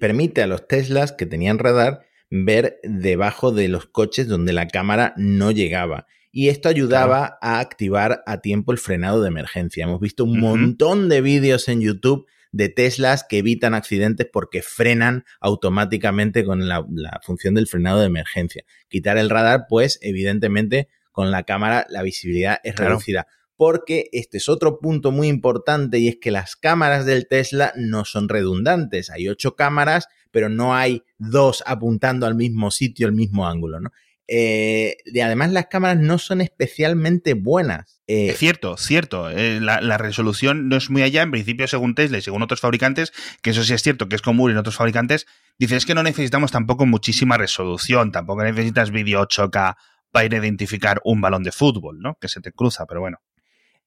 permite 0.00 0.42
a 0.42 0.46
los 0.46 0.68
Teslas 0.68 1.12
que 1.12 1.26
tenían 1.26 1.58
radar 1.58 2.02
ver 2.30 2.78
debajo 2.82 3.52
de 3.52 3.68
los 3.68 3.86
coches 3.86 4.28
donde 4.28 4.52
la 4.52 4.68
cámara 4.68 5.14
no 5.16 5.50
llegaba. 5.50 6.06
Y 6.30 6.50
esto 6.50 6.68
ayudaba 6.68 7.18
claro. 7.18 7.38
a 7.40 7.60
activar 7.60 8.22
a 8.26 8.40
tiempo 8.42 8.70
el 8.72 8.78
frenado 8.78 9.22
de 9.22 9.28
emergencia. 9.28 9.84
Hemos 9.84 10.00
visto 10.00 10.24
un 10.24 10.30
uh 10.30 10.34
-huh. 10.34 10.40
montón 10.40 11.08
de 11.08 11.22
vídeos 11.22 11.68
en 11.68 11.80
YouTube 11.80 12.26
de 12.52 12.68
Teslas 12.68 13.24
que 13.28 13.38
evitan 13.38 13.74
accidentes 13.74 14.26
porque 14.32 14.62
frenan 14.62 15.24
automáticamente 15.40 16.44
con 16.44 16.68
la, 16.68 16.86
la, 16.90 17.20
función 17.22 17.54
del 17.54 17.66
frenado 17.66 18.00
de 18.00 18.06
emergencia. 18.06 18.64
Quitar 18.88 19.18
el 19.18 19.30
radar, 19.30 19.66
pues 19.68 19.98
evidentemente 20.02 20.88
con 21.12 21.30
la 21.30 21.42
cámara 21.42 21.86
la 21.90 22.02
visibilidad 22.02 22.58
es 22.64 22.74
claro. 22.74 22.90
reducida. 22.90 23.26
Porque 23.56 24.08
este 24.12 24.38
es 24.38 24.48
otro 24.48 24.78
punto 24.78 25.10
muy 25.10 25.26
importante 25.26 25.98
y 25.98 26.06
es 26.06 26.16
que 26.20 26.30
las 26.30 26.54
cámaras 26.54 27.06
del 27.06 27.26
Tesla 27.26 27.72
no 27.74 28.04
son 28.04 28.28
redundantes. 28.28 29.10
Hay 29.10 29.28
ocho 29.28 29.56
cámaras, 29.56 30.06
pero 30.30 30.48
no 30.48 30.76
hay 30.76 31.02
dos 31.18 31.64
apuntando 31.66 32.26
al 32.26 32.36
mismo 32.36 32.70
sitio, 32.70 33.08
al 33.08 33.14
mismo 33.14 33.48
ángulo, 33.48 33.80
¿no? 33.80 33.90
Eh, 34.30 34.98
y 35.06 35.20
además 35.20 35.52
las 35.52 35.66
cámaras 35.68 35.98
no 35.98 36.18
son 36.18 36.42
especialmente 36.42 37.32
buenas. 37.32 38.02
Eh, 38.06 38.28
es 38.28 38.36
cierto, 38.36 38.76
cierto. 38.76 39.30
Eh, 39.30 39.58
la, 39.58 39.80
la, 39.80 39.96
resolución 39.96 40.68
no 40.68 40.76
es 40.76 40.90
muy 40.90 41.02
allá. 41.02 41.22
En 41.22 41.30
principio, 41.30 41.66
según 41.66 41.94
Tesla 41.94 42.18
y 42.18 42.22
según 42.22 42.42
otros 42.42 42.60
fabricantes, 42.60 43.12
que 43.42 43.50
eso 43.50 43.64
sí 43.64 43.72
es 43.72 43.82
cierto, 43.82 44.08
que 44.08 44.16
es 44.16 44.22
común 44.22 44.50
en 44.50 44.58
otros 44.58 44.76
fabricantes, 44.76 45.26
dicen 45.58 45.78
es 45.78 45.86
que 45.86 45.94
no 45.94 46.02
necesitamos 46.02 46.52
tampoco 46.52 46.84
muchísima 46.84 47.38
resolución, 47.38 48.12
tampoco 48.12 48.44
necesitas 48.44 48.90
vídeo 48.90 49.22
8K 49.22 49.76
para 50.12 50.26
identificar 50.26 51.00
un 51.04 51.22
balón 51.22 51.42
de 51.42 51.52
fútbol, 51.52 51.98
¿no? 52.00 52.18
Que 52.20 52.28
se 52.28 52.42
te 52.42 52.52
cruza, 52.52 52.84
pero 52.86 53.00
bueno. 53.00 53.18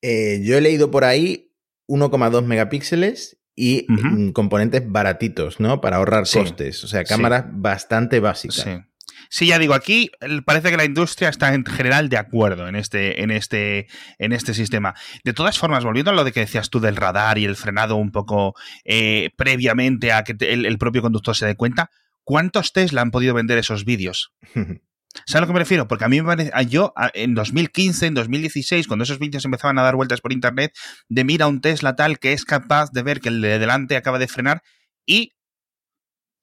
Yo 0.01 0.57
he 0.57 0.61
leído 0.61 0.89
por 0.89 1.03
ahí 1.03 1.51
1,2 1.87 2.43
megapíxeles 2.45 3.37
y 3.55 3.85
uh 3.91 3.95
-huh. 3.95 4.33
componentes 4.33 4.91
baratitos, 4.91 5.59
¿no? 5.59 5.81
Para 5.81 5.97
ahorrar 5.97 6.25
sí, 6.25 6.39
costes. 6.39 6.83
O 6.83 6.87
sea, 6.87 7.03
cámaras 7.03 7.43
sí. 7.43 7.49
bastante 7.53 8.19
básicas. 8.19 8.63
Sí. 8.63 8.90
Sí, 9.29 9.47
ya 9.47 9.59
digo, 9.59 9.73
aquí 9.73 10.11
parece 10.45 10.71
que 10.71 10.77
la 10.77 10.85
industria 10.85 11.29
está 11.29 11.53
en 11.53 11.65
general 11.65 12.09
de 12.09 12.17
acuerdo 12.17 12.67
en 12.67 12.75
este, 12.75 13.21
en 13.21 13.31
este, 13.31 13.87
en 14.19 14.33
este 14.33 14.53
sistema. 14.53 14.95
De 15.23 15.33
todas 15.33 15.57
formas, 15.57 15.83
volviendo 15.83 16.11
a 16.11 16.13
lo 16.13 16.23
de 16.23 16.31
que 16.31 16.41
decías 16.41 16.69
tú 16.69 16.79
del 16.79 16.95
radar 16.95 17.37
y 17.37 17.45
el 17.45 17.55
frenado 17.55 17.95
un 17.95 18.11
poco 18.11 18.55
eh, 18.85 19.31
previamente 19.37 20.11
a 20.11 20.23
que 20.23 20.35
el, 20.39 20.65
el, 20.65 20.77
propio 20.77 21.01
conductor 21.01 21.35
se 21.35 21.45
dé 21.45 21.55
cuenta, 21.55 21.89
¿cuántos 22.23 22.73
Tesla 22.73 23.01
han 23.01 23.11
podido 23.11 23.33
vender 23.33 23.57
esos 23.57 23.85
vídeos? 23.85 24.33
¿Sabes 25.25 25.35
a 25.35 25.41
lo 25.41 25.47
que 25.47 25.53
me 25.53 25.59
refiero? 25.59 25.87
Porque 25.87 26.05
a 26.05 26.07
mí 26.07 26.21
me 26.21 26.27
parece, 26.27 26.51
yo 26.67 26.93
en 27.13 27.35
2015, 27.35 28.07
en 28.07 28.13
2016, 28.13 28.87
cuando 28.87 29.03
esos 29.03 29.19
vídeos 29.19 29.43
empezaban 29.43 29.77
a 29.77 29.83
dar 29.83 29.95
vueltas 29.95 30.21
por 30.21 30.31
internet, 30.31 30.73
de 31.09 31.23
mira 31.23 31.47
un 31.47 31.59
Tesla 31.61 31.95
tal 31.95 32.17
que 32.17 32.33
es 32.33 32.45
capaz 32.45 32.91
de 32.91 33.03
ver 33.03 33.19
que 33.19 33.29
el 33.29 33.41
de 33.41 33.59
delante 33.59 33.97
acaba 33.97 34.19
de 34.19 34.27
frenar 34.27 34.63
y 35.05 35.33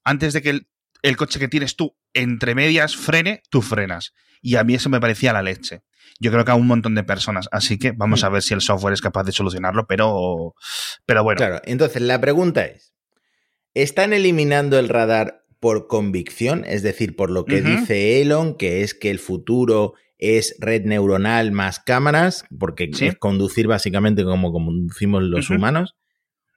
antes 0.04 0.32
de 0.32 0.42
que 0.42 0.50
el, 0.50 0.68
el 1.02 1.16
coche 1.16 1.38
que 1.38 1.48
tienes 1.48 1.76
tú 1.76 1.96
entre 2.14 2.54
medias 2.54 2.96
frene, 2.96 3.42
tú 3.50 3.62
frenas. 3.62 4.12
Y 4.40 4.56
a 4.56 4.64
mí 4.64 4.74
eso 4.74 4.88
me 4.88 5.00
parecía 5.00 5.32
la 5.32 5.42
leche. 5.42 5.82
Yo 6.20 6.30
creo 6.32 6.44
que 6.44 6.50
a 6.50 6.54
un 6.56 6.66
montón 6.66 6.94
de 6.94 7.04
personas. 7.04 7.48
Así 7.52 7.78
que 7.78 7.92
vamos 7.92 8.24
a 8.24 8.28
ver 8.28 8.42
si 8.42 8.54
el 8.54 8.60
software 8.60 8.94
es 8.94 9.00
capaz 9.00 9.24
de 9.24 9.32
solucionarlo, 9.32 9.86
pero, 9.86 10.54
pero 11.06 11.22
bueno. 11.22 11.38
Claro, 11.38 11.60
entonces 11.64 12.02
la 12.02 12.20
pregunta 12.20 12.64
es, 12.64 12.94
¿están 13.74 14.12
eliminando 14.12 14.78
el 14.78 14.88
radar 14.88 15.44
por 15.60 15.86
convicción? 15.86 16.64
Es 16.66 16.82
decir, 16.82 17.14
por 17.14 17.30
lo 17.30 17.44
que 17.44 17.56
uh 17.56 17.64
-huh. 17.64 17.80
dice 17.80 18.20
Elon, 18.20 18.56
que 18.56 18.82
es 18.82 18.94
que 18.94 19.10
el 19.10 19.18
futuro 19.18 19.94
es 20.18 20.56
red 20.58 20.84
neuronal 20.84 21.52
más 21.52 21.78
cámaras, 21.78 22.44
porque 22.58 22.90
¿Sí? 22.92 23.06
es 23.06 23.16
conducir 23.16 23.68
básicamente 23.68 24.24
como 24.24 24.52
conducimos 24.52 25.22
los 25.22 25.50
uh 25.50 25.52
-huh. 25.52 25.56
humanos. 25.56 25.94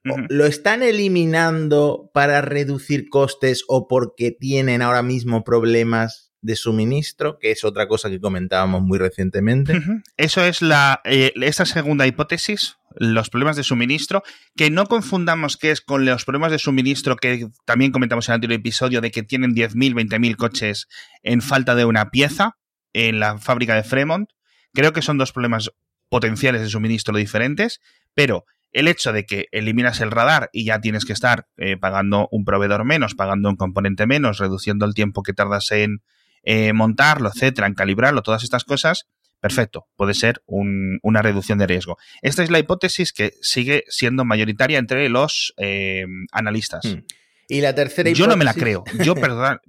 ¿Lo 0.03 0.45
están 0.45 0.81
eliminando 0.81 2.09
para 2.13 2.41
reducir 2.41 3.09
costes 3.09 3.63
o 3.67 3.87
porque 3.87 4.31
tienen 4.31 4.81
ahora 4.81 5.03
mismo 5.03 5.43
problemas 5.43 6.31
de 6.41 6.55
suministro, 6.55 7.37
que 7.39 7.51
es 7.51 7.63
otra 7.63 7.87
cosa 7.87 8.09
que 8.09 8.19
comentábamos 8.19 8.81
muy 8.81 8.97
recientemente. 8.97 9.79
Eso 10.17 10.43
es 10.43 10.61
la 10.61 11.01
eh, 11.05 11.31
esta 11.35 11.65
segunda 11.65 12.07
hipótesis, 12.07 12.77
los 12.95 13.29
problemas 13.29 13.55
de 13.55 13.63
suministro, 13.63 14.23
que 14.55 14.71
no 14.71 14.87
confundamos 14.87 15.55
que 15.55 15.71
es 15.71 15.81
con 15.81 16.03
los 16.05 16.25
problemas 16.25 16.51
de 16.51 16.59
suministro 16.59 17.15
que 17.15 17.47
también 17.65 17.91
comentamos 17.91 18.27
en 18.27 18.33
el 18.33 18.35
anterior 18.35 18.59
episodio 18.59 19.01
de 19.01 19.11
que 19.11 19.23
tienen 19.23 19.55
10.000, 19.55 19.93
20.000 19.93 20.35
coches 20.35 20.87
en 21.21 21.41
falta 21.41 21.75
de 21.75 21.85
una 21.85 22.09
pieza 22.09 22.57
en 22.93 23.19
la 23.19 23.37
fábrica 23.37 23.75
de 23.75 23.83
Fremont. 23.83 24.29
Creo 24.73 24.93
que 24.93 25.01
son 25.01 25.17
dos 25.17 25.31
problemas 25.31 25.71
potenciales 26.09 26.61
de 26.61 26.69
suministro 26.69 27.15
diferentes, 27.15 27.81
pero 28.15 28.45
el 28.71 28.87
hecho 28.87 29.11
de 29.11 29.25
que 29.25 29.47
eliminas 29.51 30.01
el 30.01 30.11
radar 30.11 30.49
y 30.53 30.65
ya 30.65 30.79
tienes 30.79 31.05
que 31.05 31.13
estar 31.13 31.47
eh, 31.57 31.77
pagando 31.77 32.27
un 32.31 32.45
proveedor 32.45 32.85
menos, 32.85 33.15
pagando 33.15 33.49
un 33.49 33.57
componente 33.57 34.07
menos, 34.07 34.39
reduciendo 34.39 34.85
el 34.85 34.93
tiempo 34.93 35.23
que 35.23 35.33
tardas 35.33 35.71
en 35.71 36.01
eh, 36.43 36.73
montarlo, 36.73 37.29
etcétera, 37.29 37.67
en 37.67 37.73
calibrarlo, 37.73 38.23
todas 38.23 38.43
estas 38.43 38.63
cosas, 38.63 39.07
perfecto, 39.39 39.87
puede 39.95 40.13
ser 40.13 40.43
una 40.45 41.21
reducción 41.21 41.57
de 41.57 41.67
riesgo. 41.67 41.97
Esta 42.21 42.43
es 42.43 42.49
la 42.49 42.59
hipótesis 42.59 43.11
que 43.11 43.33
sigue 43.41 43.83
siendo 43.89 44.23
mayoritaria 44.23 44.79
entre 44.79 45.09
los 45.09 45.53
eh, 45.57 46.05
analistas. 46.31 46.85
Hmm. 46.85 47.03
Y 47.47 47.61
la 47.61 47.75
tercera 47.75 48.09
hipótesis. 48.09 48.25
Yo 48.25 48.27
no 48.27 48.37
me 48.37 48.45
la 48.45 48.53
creo. 48.53 48.83
Yo, 49.03 49.15
perdón, 49.15 49.59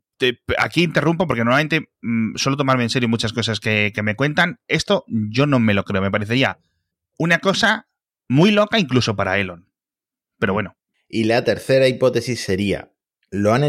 aquí 0.59 0.85
interrumpo 0.85 1.27
porque 1.27 1.45
normalmente 1.45 1.89
mm, 2.03 2.37
suelo 2.37 2.57
tomarme 2.57 2.85
en 2.85 2.91
serio 2.91 3.09
muchas 3.09 3.33
cosas 3.33 3.59
que, 3.59 3.93
que 3.95 4.03
me 4.03 4.15
cuentan. 4.15 4.61
Esto 4.69 5.05
yo 5.09 5.47
no 5.47 5.59
me 5.59 5.75
lo 5.75 5.85
creo. 5.85 6.01
Me 6.01 6.11
parecería 6.11 6.59
una 7.19 7.39
cosa 7.39 7.89
muy 8.29 8.51
loca 8.51 8.79
incluso 8.79 9.17
para 9.17 9.39
Elon. 9.39 9.69
Pero 10.39 10.55
bueno. 10.55 10.77
Y 11.09 11.25
la 11.25 11.45
tercera 11.45 11.89
hipótesis 11.89 12.41
sería, 12.41 12.93
¿lo 13.31 13.53
han, 13.53 13.63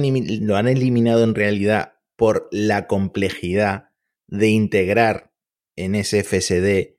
lo 0.46 0.56
han 0.56 0.68
eliminado 0.68 1.24
en 1.24 1.36
realidad 1.36 1.96
por 2.16 2.48
la 2.52 2.88
complejidad 2.88 3.90
de 4.28 4.48
integrar 4.50 5.32
en 5.76 5.96
ese 5.96 6.24
FSD 6.24 6.98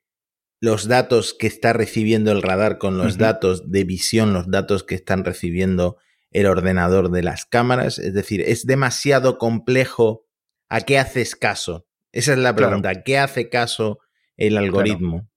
los 0.60 0.88
datos 0.88 1.34
que 1.34 1.46
está 1.46 1.72
recibiendo 1.72 2.32
el 2.32 2.42
radar 2.42 2.78
con 2.78 2.98
los 2.98 3.18
datos 3.18 3.70
de 3.70 3.84
visión, 3.84 4.32
los 4.32 4.50
datos 4.50 4.82
que 4.82 4.94
están 4.94 5.24
recibiendo 5.24 5.98
el 6.30 6.46
ordenador 6.46 7.10
de 7.10 7.22
las 7.22 7.44
cámaras? 7.44 7.98
Es 7.98 8.14
decir, 8.14 8.40
¿es 8.40 8.66
demasiado 8.66 9.38
complejo? 9.38 10.26
¿A 10.68 10.80
qué 10.80 10.98
haces 10.98 11.36
caso? 11.36 11.86
Esa 12.12 12.32
es 12.32 12.38
la 12.38 12.54
pregunta. 12.54 12.90
¿A 12.90 13.02
qué 13.02 13.18
hace 13.18 13.48
caso 13.48 13.98
el 14.36 14.56
algoritmo? 14.56 15.28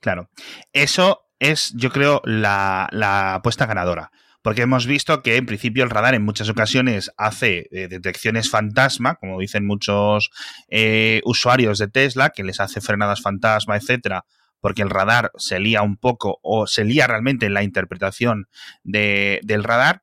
claro. 0.00 0.30
Eso 0.72 1.23
es, 1.38 1.72
yo 1.74 1.90
creo, 1.90 2.22
la, 2.24 2.88
apuesta 3.34 3.66
ganadora. 3.66 4.10
Porque 4.42 4.62
hemos 4.62 4.86
visto 4.86 5.22
que 5.22 5.36
en 5.36 5.46
principio 5.46 5.84
el 5.84 5.90
radar 5.90 6.14
en 6.14 6.22
muchas 6.22 6.50
ocasiones 6.50 7.10
hace 7.16 7.66
eh, 7.70 7.88
detecciones 7.88 8.50
fantasma, 8.50 9.14
como 9.14 9.40
dicen 9.40 9.66
muchos 9.66 10.30
eh, 10.68 11.22
usuarios 11.24 11.78
de 11.78 11.88
Tesla, 11.88 12.28
que 12.30 12.44
les 12.44 12.60
hace 12.60 12.82
frenadas 12.82 13.22
fantasma, 13.22 13.76
etcétera, 13.76 14.26
porque 14.60 14.82
el 14.82 14.90
radar 14.90 15.30
se 15.36 15.60
lía 15.60 15.82
un 15.82 15.96
poco 15.96 16.40
o 16.42 16.66
se 16.66 16.84
lía 16.84 17.06
realmente 17.06 17.46
en 17.46 17.54
la 17.54 17.62
interpretación 17.62 18.48
del 18.82 19.64
radar. 19.64 20.02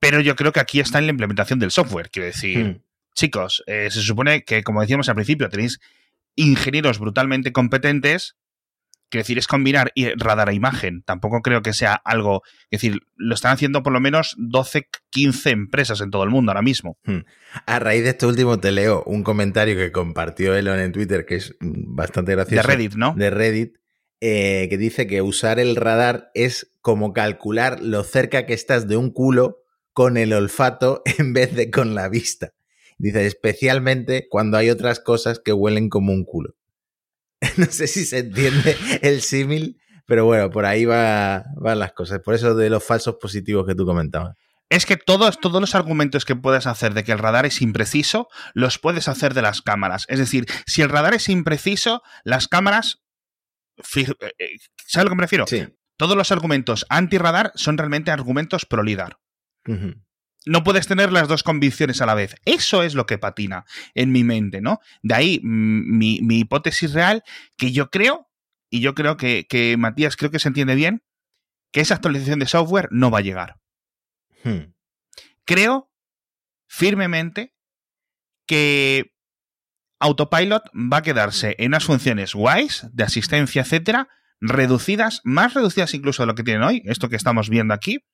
Pero 0.00 0.20
yo 0.20 0.36
creo 0.36 0.52
que 0.52 0.60
aquí 0.60 0.80
está 0.80 0.98
en 0.98 1.06
la 1.06 1.10
implementación 1.10 1.58
del 1.58 1.70
software. 1.70 2.10
Quiero 2.10 2.26
decir, 2.26 2.64
hmm. 2.64 2.82
chicos, 3.14 3.64
eh, 3.66 3.88
se 3.90 4.02
supone 4.02 4.44
que, 4.44 4.62
como 4.62 4.82
decíamos 4.82 5.08
al 5.08 5.14
principio, 5.14 5.48
tenéis 5.48 5.80
ingenieros 6.36 6.98
brutalmente 6.98 7.52
competentes 7.52 8.36
Quiero 9.08 9.22
decir, 9.22 9.38
es 9.38 9.46
combinar 9.46 9.92
radar 10.16 10.48
a 10.48 10.52
imagen. 10.52 11.02
Tampoco 11.02 11.40
creo 11.40 11.62
que 11.62 11.72
sea 11.72 11.94
algo. 11.94 12.42
Es 12.70 12.80
decir, 12.80 13.00
lo 13.14 13.34
están 13.34 13.52
haciendo 13.52 13.82
por 13.82 13.92
lo 13.92 14.00
menos 14.00 14.34
12, 14.38 14.88
15 15.10 15.50
empresas 15.50 16.00
en 16.00 16.10
todo 16.10 16.24
el 16.24 16.30
mundo 16.30 16.50
ahora 16.50 16.62
mismo. 16.62 16.98
Hmm. 17.04 17.20
A 17.66 17.78
raíz 17.78 18.02
de 18.02 18.10
esto 18.10 18.28
último, 18.28 18.58
te 18.58 18.72
leo 18.72 19.04
un 19.04 19.22
comentario 19.22 19.76
que 19.76 19.92
compartió 19.92 20.54
Elon 20.56 20.80
en 20.80 20.92
Twitter, 20.92 21.24
que 21.24 21.36
es 21.36 21.56
bastante 21.60 22.32
gracioso. 22.32 22.66
De 22.66 22.74
Reddit, 22.74 22.94
¿no? 22.94 23.14
De 23.16 23.30
Reddit, 23.30 23.76
eh, 24.20 24.66
que 24.70 24.78
dice 24.78 25.06
que 25.06 25.22
usar 25.22 25.60
el 25.60 25.76
radar 25.76 26.30
es 26.34 26.72
como 26.80 27.12
calcular 27.12 27.80
lo 27.82 28.02
cerca 28.02 28.46
que 28.46 28.54
estás 28.54 28.88
de 28.88 28.96
un 28.96 29.10
culo 29.10 29.62
con 29.92 30.16
el 30.16 30.32
olfato 30.32 31.02
en 31.18 31.32
vez 31.32 31.54
de 31.54 31.70
con 31.70 31.94
la 31.94 32.08
vista. 32.08 32.52
Dice, 32.98 33.26
especialmente 33.26 34.26
cuando 34.28 34.56
hay 34.56 34.70
otras 34.70 35.00
cosas 35.00 35.38
que 35.38 35.52
huelen 35.52 35.90
como 35.90 36.12
un 36.12 36.24
culo. 36.24 36.54
no 37.56 37.66
sé 37.66 37.86
si 37.86 38.04
se 38.04 38.18
entiende 38.18 38.76
el 39.02 39.20
símil, 39.20 39.80
pero 40.06 40.24
bueno, 40.24 40.50
por 40.50 40.64
ahí 40.66 40.84
va, 40.84 41.44
van 41.56 41.78
las 41.78 41.92
cosas. 41.92 42.20
Por 42.20 42.34
eso 42.34 42.54
de 42.54 42.70
los 42.70 42.84
falsos 42.84 43.16
positivos 43.20 43.66
que 43.66 43.74
tú 43.74 43.84
comentabas. 43.84 44.36
Es 44.68 44.84
que 44.84 44.96
todos, 44.96 45.38
todos 45.38 45.60
los 45.60 45.74
argumentos 45.74 46.24
que 46.24 46.34
puedes 46.34 46.66
hacer 46.66 46.92
de 46.94 47.04
que 47.04 47.12
el 47.12 47.18
radar 47.18 47.46
es 47.46 47.62
impreciso, 47.62 48.28
los 48.52 48.78
puedes 48.78 49.06
hacer 49.06 49.32
de 49.32 49.42
las 49.42 49.62
cámaras. 49.62 50.06
Es 50.08 50.18
decir, 50.18 50.46
si 50.66 50.82
el 50.82 50.88
radar 50.88 51.14
es 51.14 51.28
impreciso, 51.28 52.02
las 52.24 52.48
cámaras. 52.48 53.02
Eh, 53.94 54.06
eh, 54.20 54.48
¿Sabes 54.86 54.96
a 54.96 55.04
lo 55.04 55.10
que 55.10 55.16
me 55.16 55.22
refiero? 55.22 55.46
Sí. 55.46 55.66
Todos 55.96 56.16
los 56.16 56.32
argumentos 56.32 56.84
anti-radar 56.88 57.52
son 57.54 57.78
realmente 57.78 58.10
argumentos 58.10 58.66
pro-lidar 58.66 59.18
no 60.46 60.62
puedes 60.62 60.86
tener 60.86 61.12
las 61.12 61.28
dos 61.28 61.42
convicciones 61.42 62.00
a 62.00 62.06
la 62.06 62.14
vez. 62.14 62.36
Eso 62.44 62.82
es 62.82 62.94
lo 62.94 63.04
que 63.04 63.18
patina 63.18 63.66
en 63.94 64.12
mi 64.12 64.24
mente, 64.24 64.60
¿no? 64.60 64.78
De 65.02 65.14
ahí 65.14 65.40
mm, 65.42 65.98
mi, 65.98 66.38
hipótesis 66.38 66.92
real, 66.92 67.22
que 67.58 67.72
yo 67.72 67.90
creo, 67.90 68.30
y 68.70 68.80
yo 68.80 68.94
creo 68.94 69.16
que, 69.16 69.76
Matías 69.78 70.16
creo 70.16 70.30
que 70.30 70.38
se 70.38 70.48
entiende 70.48 70.76
bien, 70.76 71.02
que 71.72 71.80
esa 71.80 71.94
actualización 71.94 72.38
de 72.38 72.46
software 72.46 72.88
no 72.90 73.10
va 73.10 73.18
a 73.18 73.22
llegar. 73.22 73.56
Hmm. 74.44 74.72
Creo 75.44 75.90
firmemente 76.68 77.54
que 78.46 79.12
Autopilot 79.98 80.70
va 80.74 80.98
a 80.98 81.02
quedarse 81.02 81.56
en 81.58 81.68
unas 81.68 81.84
funciones 81.84 82.34
guays 82.34 82.86
de 82.92 83.02
asistencia, 83.02 83.62
etcétera, 83.62 84.08
reducidas, 84.40 85.20
más 85.24 85.54
reducidas 85.54 85.94
incluso 85.94 86.22
de 86.22 86.28
lo 86.28 86.34
que 86.34 86.44
tienen 86.44 86.62
hoy, 86.62 86.82
esto 86.84 87.08
que 87.08 87.16
estamos 87.16 87.48
viendo 87.48 87.74
aquí, 87.74 88.04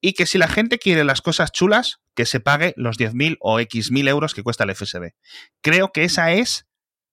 y 0.00 0.12
que 0.12 0.26
si 0.26 0.38
la 0.38 0.48
gente 0.48 0.78
quiere 0.78 1.04
las 1.04 1.22
cosas 1.22 1.52
chulas, 1.52 2.00
que 2.14 2.26
se 2.26 2.40
pague 2.40 2.74
los 2.76 2.98
10.000 2.98 3.36
o 3.40 3.60
X.000 3.60 4.08
euros 4.08 4.34
que 4.34 4.42
cuesta 4.42 4.64
el 4.64 4.74
FSD. 4.74 5.14
Creo 5.60 5.92
que 5.92 6.04
esa 6.04 6.32
es, 6.32 6.66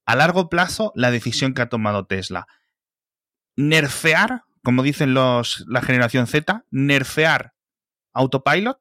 a 0.06 0.15
largo 0.15 0.50
plazo, 0.50 0.92
la 0.96 1.12
decisión 1.12 1.54
que 1.54 1.62
ha 1.62 1.70
tomado 1.70 2.06
Tesla. 2.06 2.48
Nerfear, 3.56 4.44
como 4.63 4.84
dicen 4.84 5.13
los, 5.13 5.65
la 5.68 5.82
generación 5.82 6.27
Z, 6.27 6.65
nerfear 6.70 7.54
Autopilot 8.13 8.80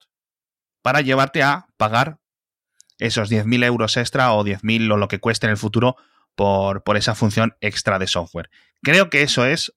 para 0.82 1.00
llevarte 1.00 1.42
a 1.42 1.66
pagar 1.76 2.18
esos 2.98 3.30
10.000 3.30 3.64
euros 3.64 3.96
extra 3.96 4.32
o 4.32 4.44
10.000 4.44 4.92
o 4.92 4.96
lo 4.96 5.08
que 5.08 5.18
cueste 5.18 5.46
en 5.46 5.50
el 5.50 5.56
futuro 5.56 5.96
por, 6.34 6.84
por 6.84 6.96
esa 6.96 7.14
función 7.14 7.56
extra 7.60 7.98
de 7.98 8.06
software. 8.06 8.50
Creo 8.82 9.10
que 9.10 9.22
eso 9.22 9.44
es 9.44 9.74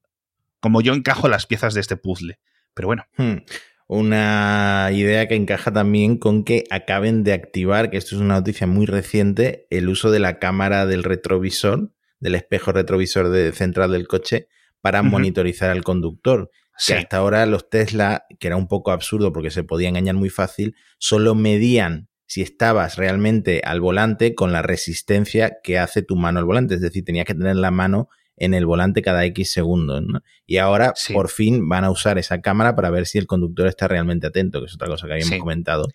como 0.60 0.82
yo 0.82 0.94
encajo 0.94 1.28
las 1.28 1.46
piezas 1.46 1.74
de 1.74 1.82
este 1.82 1.98
puzzle. 1.98 2.40
Pero 2.74 2.88
bueno. 2.88 3.06
Hmm 3.18 3.38
una 3.88 4.90
idea 4.92 5.28
que 5.28 5.36
encaja 5.36 5.72
también 5.72 6.18
con 6.18 6.44
que 6.44 6.66
acaben 6.70 7.24
de 7.24 7.34
activar, 7.34 7.90
que 7.90 7.98
esto 7.98 8.16
es 8.16 8.22
una 8.22 8.36
noticia 8.36 8.68
muy 8.68 8.86
reciente, 8.86 9.66
el 9.70 9.88
uso 9.88 10.12
de 10.12 10.20
la 10.20 10.40
cámara 10.40 10.86
del 10.86 11.04
retrovisor, 11.04 11.92
del 12.20 12.36
espejo 12.36 12.74
retrovisor 12.74 13.30
de, 13.30 13.54
central 13.54 13.92
del 13.92 14.08
coche, 14.08 14.50
para 14.82 15.04
monitorizar 15.04 15.70
al 15.70 15.84
conductor. 15.84 16.52
Que 16.86 16.94
hasta 16.94 17.18
ahora 17.18 17.46
los 17.48 17.70
Tesla, 17.70 18.26
que 18.40 18.48
era 18.48 18.56
un 18.56 18.68
poco 18.68 18.92
absurdo 18.92 19.34
porque 19.34 19.50
se 19.50 19.64
podía 19.64 19.90
engañar 19.90 20.16
muy 20.16 20.30
fácil, 20.30 20.76
solo 21.00 21.34
medían 21.34 22.10
si 22.28 22.42
estabas 22.42 22.98
realmente 22.98 23.62
al 23.64 23.82
volante 23.82 24.36
con 24.36 24.52
la 24.52 24.62
resistencia 24.62 25.58
que 25.64 25.80
hace 25.80 26.04
tu 26.04 26.16
mano 26.16 26.40
al 26.40 26.46
volante. 26.46 26.76
Es 26.76 26.82
decir, 26.82 27.04
tenías 27.04 27.26
que 27.26 27.34
tener 27.34 27.56
la 27.56 27.72
mano 27.72 28.10
en 28.38 28.54
el 28.54 28.66
volante 28.66 29.02
cada 29.02 29.26
X 29.26 29.52
segundos. 29.52 30.04
¿no? 30.06 30.22
Y 30.46 30.58
ahora 30.58 30.94
por 31.14 31.30
fin 31.30 31.68
van 31.68 31.84
a 31.84 31.90
usar 31.90 32.18
esa 32.18 32.42
cámara 32.42 32.76
para 32.76 32.90
ver 32.90 33.06
si 33.06 33.18
el 33.18 33.28
conductor 33.28 33.68
está 33.68 33.88
realmente 33.88 34.28
atento, 34.28 34.60
que 34.62 34.68
es 34.68 34.76
otra 34.76 34.88
cosa 34.88 35.08
que 35.08 35.14
habíamos 35.14 35.40
comentado. 35.40 35.88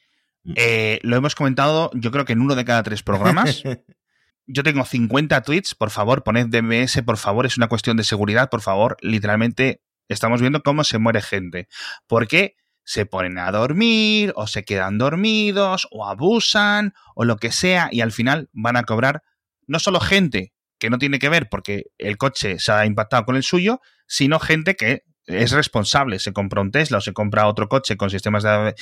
Eh, 0.57 0.99
lo 1.03 1.17
hemos 1.17 1.35
comentado, 1.35 1.91
yo 1.95 2.11
creo 2.11 2.25
que 2.25 2.33
en 2.33 2.41
uno 2.41 2.55
de 2.55 2.65
cada 2.65 2.83
tres 2.83 3.03
programas. 3.03 3.63
yo 4.47 4.63
tengo 4.65 4.85
50 4.85 5.41
tweets, 5.43 5.75
por 5.75 5.91
favor, 5.91 6.25
poned 6.25 6.49
DMS, 6.49 7.01
por 7.03 7.17
favor, 7.17 7.47
es 7.47 7.57
una 7.57 7.69
cuestión 7.69 7.97
de 7.97 8.05
seguridad, 8.05 8.51
por 8.51 8.61
favor, 8.61 8.97
literalmente 9.01 9.83
estamos 10.09 10.41
viendo 10.41 10.63
cómo 10.63 10.83
se 10.85 10.99
muere 10.99 11.23
gente. 11.23 11.69
Porque 12.09 12.57
se 12.85 13.07
ponen 13.07 13.39
a 13.39 13.53
dormir, 13.53 14.33
o 14.35 14.49
se 14.49 14.65
quedan 14.65 14.99
dormidos, 14.99 15.87
o 15.93 16.07
abusan, 16.07 16.95
o 17.15 17.25
lo 17.25 17.37
que 17.37 17.53
sea, 17.53 17.89
y 17.93 18.01
al 18.01 18.11
final 18.11 18.51
van 18.53 18.77
a 18.77 18.83
cobrar 18.83 19.23
no 19.69 19.79
solo 19.79 20.01
gente 20.01 20.53
que 20.83 20.91
no 20.91 20.99
tiene 20.99 21.21
que 21.21 21.29
ver 21.29 21.49
porque 21.49 21.85
el 21.97 22.17
coche 22.17 22.59
se 22.59 22.73
ha 22.73 22.87
impactado 22.87 23.25
con 23.25 23.37
el 23.37 23.45
suyo, 23.45 23.81
sino 24.09 24.41
gente 24.41 24.75
que 24.75 25.05
es 25.27 25.53
responsable, 25.53 26.19
se 26.19 26.33
compra 26.33 26.61
un 26.61 26.73
Tesla 26.73 26.99
o 26.99 27.01
se 27.01 27.13
compra 27.13 27.47
otro 27.47 27.69
coche 27.69 27.97
con 27.97 28.11
sistemas 28.11 28.43
de, 28.43 28.75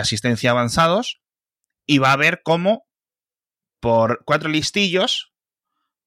asistencia 0.00 0.50
avanzados 0.50 1.20
y 1.86 1.98
va 1.98 2.10
a 2.10 2.16
ver 2.16 2.40
cómo 2.42 2.88
por 3.78 4.24
cuatro 4.24 4.48
listillos 4.48 5.32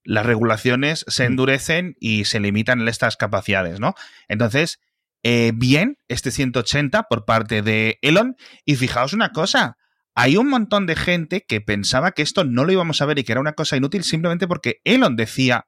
las 0.03 0.25
regulaciones 0.25 1.05
se 1.07 1.23
mm. 1.23 1.27
endurecen 1.27 1.95
y 2.01 2.25
se 2.25 2.41
limitan 2.41 2.85
estas 2.89 3.15
capacidades, 3.15 3.79
¿no? 3.79 3.93
Entonces, 4.27 4.81
eh, 5.23 5.53
bien, 5.55 5.97
este 6.09 6.29
180 6.29 7.03
por 7.03 7.23
parte 7.23 7.61
de 7.61 7.99
Elon. 8.01 8.35
Y 8.65 8.75
fijaos 8.75 9.13
una 9.13 9.31
cosa, 9.31 9.77
hay 10.15 10.37
un 10.37 10.47
montón 10.49 10.87
de 10.87 10.95
gente 10.95 11.45
que 11.45 11.61
pensaba 11.61 12.11
que 12.11 12.21
esto 12.21 12.45
no 12.45 12.63
lo 12.63 12.71
íbamos 12.71 13.01
a 13.01 13.05
ver 13.05 13.19
y 13.19 13.23
que 13.23 13.33
era 13.33 13.41
una 13.41 13.53
cosa 13.53 13.75
inútil 13.75 14.03
simplemente 14.03 14.47
porque 14.47 14.81
Elon 14.85 15.15
decía 15.15 15.67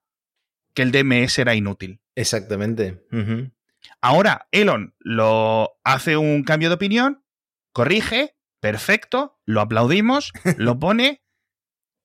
que 0.73 0.81
el 0.83 0.91
DMS 0.91 1.37
era 1.39 1.53
inútil. 1.53 2.01
Exactamente. 2.15 3.03
Ahora 4.01 4.47
Elon 4.51 4.95
lo 4.99 5.77
hace 5.83 6.17
un 6.17 6.43
cambio 6.43 6.69
de 6.69 6.75
opinión, 6.75 7.23
corrige, 7.73 8.35
perfecto, 8.59 9.39
lo 9.45 9.61
aplaudimos, 9.61 10.31
lo 10.57 10.79
pone 10.79 11.23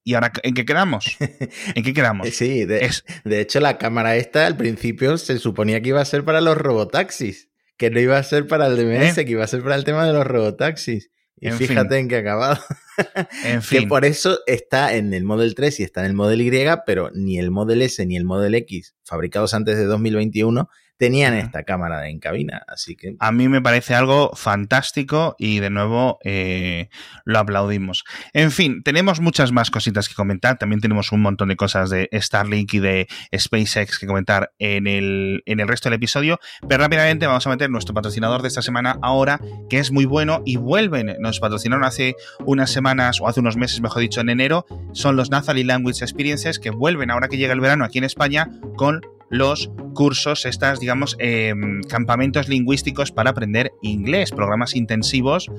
¿Y 0.05 0.15
ahora 0.15 0.33
en 0.43 0.53
qué 0.53 0.65
quedamos? 0.65 1.17
¿En 1.75 1.83
qué 1.83 1.93
quedamos? 1.93 2.29
Sí, 2.29 2.65
de, 2.65 2.91
de, 3.23 3.39
hecho 3.39 3.61
la 3.61 3.77
cámara 3.77 4.17
esta 4.17 4.45
al 4.45 4.57
principio 4.57 5.17
se 5.17 5.39
suponía 5.39 5.81
que 5.81 5.89
iba 5.89 6.01
a 6.01 6.05
ser 6.05 6.25
para 6.25 6.41
los 6.41 6.57
robotaxis, 6.57 7.49
que 7.77 7.89
no 7.89 8.01
iba 8.01 8.17
a 8.17 8.23
ser 8.23 8.45
para 8.47 8.67
el 8.67 8.75
DMS, 8.75 9.17
¿Eh? 9.17 9.25
que 9.25 9.31
iba 9.31 9.45
a 9.45 9.47
ser 9.47 9.63
para 9.63 9.75
el 9.75 9.85
tema 9.85 10.05
de 10.05 10.11
los 10.11 10.27
robotaxis. 10.27 11.09
Y 11.39 11.51
fíjate 11.51 11.97
en 11.97 12.07
qué 12.07 12.17
ha 12.17 12.19
acabado. 12.19 12.59
En 13.43 13.63
fin. 13.63 13.81
Que 13.81 13.87
por 13.87 14.05
eso 14.05 14.37
está 14.45 14.95
en 14.95 15.15
el 15.15 15.23
Model 15.23 15.55
3 15.55 15.79
y 15.79 15.83
está 15.83 16.01
en 16.01 16.07
el 16.07 16.13
Model 16.13 16.41
Y, 16.41 16.51
pero 16.85 17.09
ni 17.15 17.39
el 17.39 17.49
Model 17.49 17.81
S 17.81 18.05
ni 18.05 18.15
el 18.15 18.23
Model 18.23 18.53
X, 18.53 18.93
fabricados 19.03 19.55
antes 19.55 19.77
de 19.77 19.85
2021, 19.85 20.69
tenían 20.97 21.33
esta 21.33 21.63
cámara 21.63 22.07
en 22.09 22.19
cabina. 22.19 22.63
Así 22.67 22.95
que. 22.95 23.15
A 23.19 23.31
mí 23.31 23.47
me 23.49 23.61
parece 23.61 23.95
algo 23.95 24.31
fantástico 24.35 25.35
y 25.37 25.59
de 25.59 25.69
nuevo 25.69 26.19
eh, 26.23 26.89
lo 27.25 27.39
aplaudimos. 27.39 28.03
En 28.33 28.51
fin, 28.51 28.83
tenemos 28.83 29.19
muchas 29.19 29.51
más 29.51 29.71
cositas 29.71 30.07
que 30.07 30.15
comentar. 30.15 30.57
También 30.57 30.81
tenemos 30.81 31.11
un 31.11 31.21
montón 31.21 31.49
de 31.49 31.55
cosas 31.55 31.89
de 31.89 32.09
Starlink 32.13 32.73
y 32.73 32.79
de 32.79 33.07
SpaceX 33.35 33.99
que 33.99 34.07
comentar 34.07 34.51
en 34.59 34.87
el, 34.87 35.43
en 35.45 35.59
el 35.59 35.67
resto 35.67 35.89
del 35.89 35.97
episodio. 35.97 36.39
Pero 36.67 36.83
rápidamente 36.83 37.27
vamos 37.27 37.45
a 37.47 37.49
meter 37.49 37.69
nuestro 37.69 37.93
patrocinador 37.93 38.41
de 38.41 38.47
esta 38.47 38.61
semana 38.61 38.97
ahora, 39.01 39.39
que 39.69 39.79
es 39.79 39.91
muy 39.91 40.05
bueno 40.05 40.41
y 40.45 40.57
vuelven. 40.57 41.15
Nos 41.19 41.39
patrocinaron 41.39 41.83
hace 41.83 42.15
unas 42.45 42.71
semanas 42.71 43.19
o 43.21 43.27
hace 43.27 43.39
unos 43.39 43.57
meses, 43.57 43.81
mejor 43.81 44.01
dicho, 44.01 44.21
en 44.21 44.29
enero. 44.29 44.65
Son 44.93 45.15
los 45.15 45.29
Nathalie 45.29 45.65
Language 45.65 46.03
Experiences 46.03 46.59
que 46.59 46.69
vuelven 46.69 47.11
ahora 47.11 47.27
que 47.27 47.37
llega 47.37 47.53
el 47.53 47.59
verano 47.59 47.85
aquí 47.85 47.97
en 47.97 48.03
España 48.03 48.47
con 48.75 49.01
los 49.33 49.71
cursos, 49.95 50.45
estas, 50.45 50.79
digamos, 50.79 51.15
em, 51.17 51.81
campamentos 51.89 52.47
lingüísticos 52.47 53.11
para 53.11 53.31
aprender 53.31 53.71
inglés, 53.81 54.29
programas 54.29 54.75
intensivos 54.75 55.49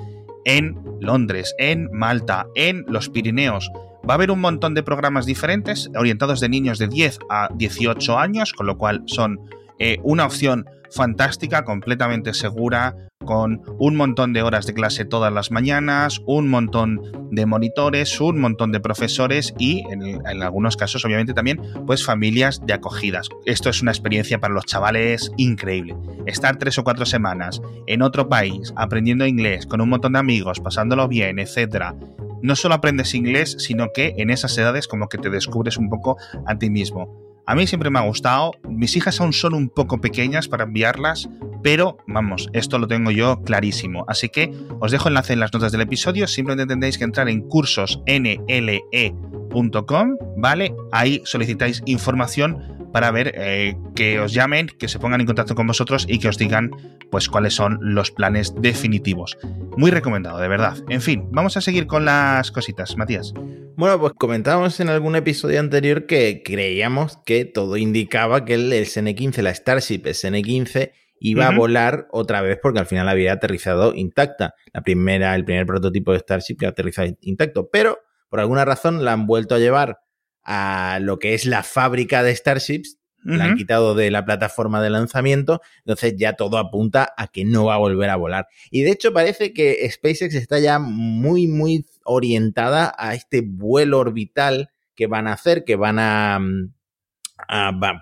en 0.45 0.79
Londres, 1.01 1.57
en 1.59 1.89
Malta, 1.93 2.47
en 2.55 2.85
los 2.87 3.09
Pirineos. 3.09 3.73
Va 4.09 4.15
a 4.15 4.17
haber 4.17 4.31
un 4.31 4.41
montón 4.41 4.75
de 4.75 4.85
programas 4.85 5.27
diferentes 5.27 5.91
orientados 5.97 6.39
de 6.39 6.49
niños 6.49 6.79
de 6.79 6.87
10 6.87 7.19
a 7.29 7.49
18 7.53 8.17
años, 8.17 8.53
con 8.53 8.67
lo 8.67 8.79
cual 8.79 9.03
son 9.07 9.41
eh, 9.81 9.99
una 10.05 10.27
opción 10.27 10.67
fantástica, 10.93 11.65
completamente 11.65 12.33
segura, 12.33 12.95
con 13.25 13.63
un 13.79 13.97
montón 13.97 14.33
de 14.33 14.43
horas 14.43 14.67
de 14.67 14.75
clase 14.75 15.05
todas 15.05 15.33
las 15.33 15.51
mañanas, 15.51 16.23
un 16.27 16.49
montón 16.49 17.01
de 17.31 17.47
monitores, 17.47 18.21
un 18.21 18.41
montón 18.41 18.73
de 18.73 18.81
profesores 18.81 19.55
y 19.59 19.85
en, 19.91 20.27
algunos 20.27 20.77
casos 20.77 21.05
obviamente 21.05 21.35
también 21.35 21.61
pues 21.87 22.05
familias 22.05 22.65
de 22.65 22.73
acogidas. 22.75 23.29
Esto 23.45 23.71
es 23.71 23.83
una 23.83 23.91
experiencia 23.91 24.39
para 24.39 24.55
los 24.55 24.67
chavales 24.67 25.33
increíble. 25.37 25.97
Estar 26.27 26.57
tres 26.57 26.79
o 26.79 26.85
cuatro 26.85 27.07
semanas 27.07 27.61
en 27.87 28.03
otro 28.03 28.29
país 28.29 28.73
aprendiendo 28.77 29.27
inglés 29.27 29.67
con 29.67 29.81
un 29.81 29.89
montón 29.89 30.15
de 30.15 30.19
amigos, 30.19 30.61
pasándolo 30.61 31.09
bien, 31.09 31.39
etcétera. 31.39 31.95
No 32.43 32.57
solo 32.57 32.75
aprendes 32.75 33.15
inglés, 33.15 33.57
sino 33.59 33.89
que 33.95 34.15
en 34.19 34.31
esas 34.31 34.57
edades 34.59 34.87
como 34.87 35.09
que 35.09 35.19
te 35.19 35.31
descubres 35.31 35.79
un 35.79 35.89
poco 35.89 36.19
a 36.47 36.59
ti 36.59 36.69
mismo. 36.69 37.25
A 37.47 37.55
mí 37.55 37.67
siempre 37.67 37.91
me 37.91 37.99
ha 37.99 38.03
gustado. 38.03 38.53
Mis 38.69 38.97
hijas 38.97 39.21
aún 39.21 39.33
son 39.33 39.55
un 39.55 39.69
poco 39.69 40.01
pequeñas 40.01 40.49
para 40.49 40.65
enviarlas, 40.65 41.29
pero 41.65 41.99
vamos, 42.07 42.49
esto 42.53 42.79
lo 42.79 42.87
tengo 42.87 43.11
yo 43.11 43.43
clarísimo. 43.43 44.05
Así 44.07 44.29
que 44.29 44.55
os 44.81 44.93
dejo 44.93 45.09
enlace 45.09 45.33
en 45.33 45.41
las 45.41 45.51
notas 45.51 45.73
del 45.73 45.81
episodio. 45.81 46.27
Simplemente 46.27 46.71
tendréis 46.71 46.99
que 46.99 47.05
entrar 47.05 47.27
en 47.31 47.41
cursosnle.com, 47.41 50.17
¿vale? 50.37 50.75
Ahí 50.93 51.23
solicitáis 51.25 51.83
información 51.87 52.91
para 52.93 53.11
ver 53.11 53.33
eh, 53.35 53.77
que 53.97 54.21
os 54.21 54.35
llamen, 54.35 54.67
que 54.79 54.89
se 54.89 54.99
pongan 54.99 55.23
en 55.23 55.27
contacto 55.27 55.55
con 55.55 55.67
vosotros 55.67 56.05
y 56.07 56.19
que 56.19 56.29
os 56.29 56.37
digan 56.37 56.71
pues 57.11 57.31
cuáles 57.31 57.55
son 57.55 57.79
los 57.81 58.11
planes 58.11 58.53
definitivos. 58.61 59.39
Muy 59.79 59.91
recomendado, 59.91 60.39
de 60.41 60.49
verdad. 60.49 60.77
En 60.91 61.01
fin, 61.01 61.29
vamos 61.31 61.57
a 61.57 61.63
seguir 61.63 61.87
con 61.87 62.05
las 62.05 62.51
cositas, 62.51 62.99
Matías. 62.99 63.33
Bueno, 63.77 63.99
pues 63.99 64.13
comentábamos 64.13 64.79
en 64.81 64.91
algún 64.91 65.17
episodio 65.17 65.61
anterior 65.61 66.05
que 66.05 66.43
creíamos 66.45 67.17
que 67.25 67.47
todo 67.47 67.79
indicaba 67.79 68.45
que 68.45 68.53
el, 68.55 68.71
SN15, 68.71 69.41
la 69.41 69.55
Starship 69.55 70.03
SN15, 70.05 70.91
iba 71.25 71.49
a 71.49 71.57
volar 71.57 72.07
otra 72.11 72.43
vez 72.43 72.59
porque 72.63 72.81
al 72.81 72.87
final 72.87 73.09
había 73.09 73.33
aterrizado 73.33 73.95
intacta. 73.95 74.55
La 74.75 74.83
primera, 74.83 75.35
el 75.35 75.45
primer 75.45 75.65
prototipo 75.65 76.13
de 76.13 76.19
Starship 76.19 76.57
que 76.59 76.67
aterrizado 76.67 77.09
intacto, 77.23 77.71
pero 77.71 77.99
por 78.29 78.41
alguna 78.41 78.67
razón 78.67 79.05
la 79.05 79.13
han 79.13 79.27
vuelto 79.27 79.55
a 79.55 79.59
llevar 79.59 80.01
a 80.43 80.99
lo 81.01 81.19
que 81.19 81.33
es 81.33 81.47
la 81.47 81.63
fábrica 81.63 82.23
de 82.23 82.37
Starships, 82.37 82.99
la 83.23 83.45
han 83.45 83.57
quitado 83.57 83.95
de 83.95 84.11
la 84.11 84.27
plataforma 84.27 84.83
de 84.83 84.91
lanzamiento, 84.91 85.63
entonces 85.79 86.15
ya 86.19 86.35
todo 86.35 86.59
apunta 86.59 87.15
a 87.17 87.29
que 87.29 87.47
no 87.47 87.65
va 87.65 87.77
a 87.77 87.79
volver 87.79 88.11
a 88.11 88.17
volar. 88.17 88.49
Y 88.71 88.83
de 88.83 88.91
hecho 88.91 89.15
parece 89.15 89.55
que 89.55 89.89
SpaceX 89.91 90.35
está 90.35 90.59
ya 90.59 90.79
muy, 90.79 91.47
muy 91.47 91.87
orientada 92.05 92.95
a 92.99 93.15
este 93.15 93.41
vuelo 93.41 93.99
orbital 93.99 94.69
que 94.95 95.07
van 95.07 95.27
a 95.27 95.33
hacer, 95.33 95.65
que 95.65 95.77
van 95.77 95.99
a, 95.99 96.39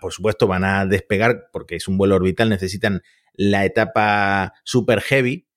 por 0.01 0.13
supuesto, 0.13 0.47
van 0.47 0.65
a 0.65 0.87
despegar, 0.87 1.49
porque 1.53 1.77
es 1.77 1.89
un 1.89 1.99
vuelo 1.99 2.17
orbital, 2.17 2.49
necesitan 2.49 3.03
la 3.35 3.65
etapa 3.65 4.53
super 4.65 5.01
heavy, 5.01 5.49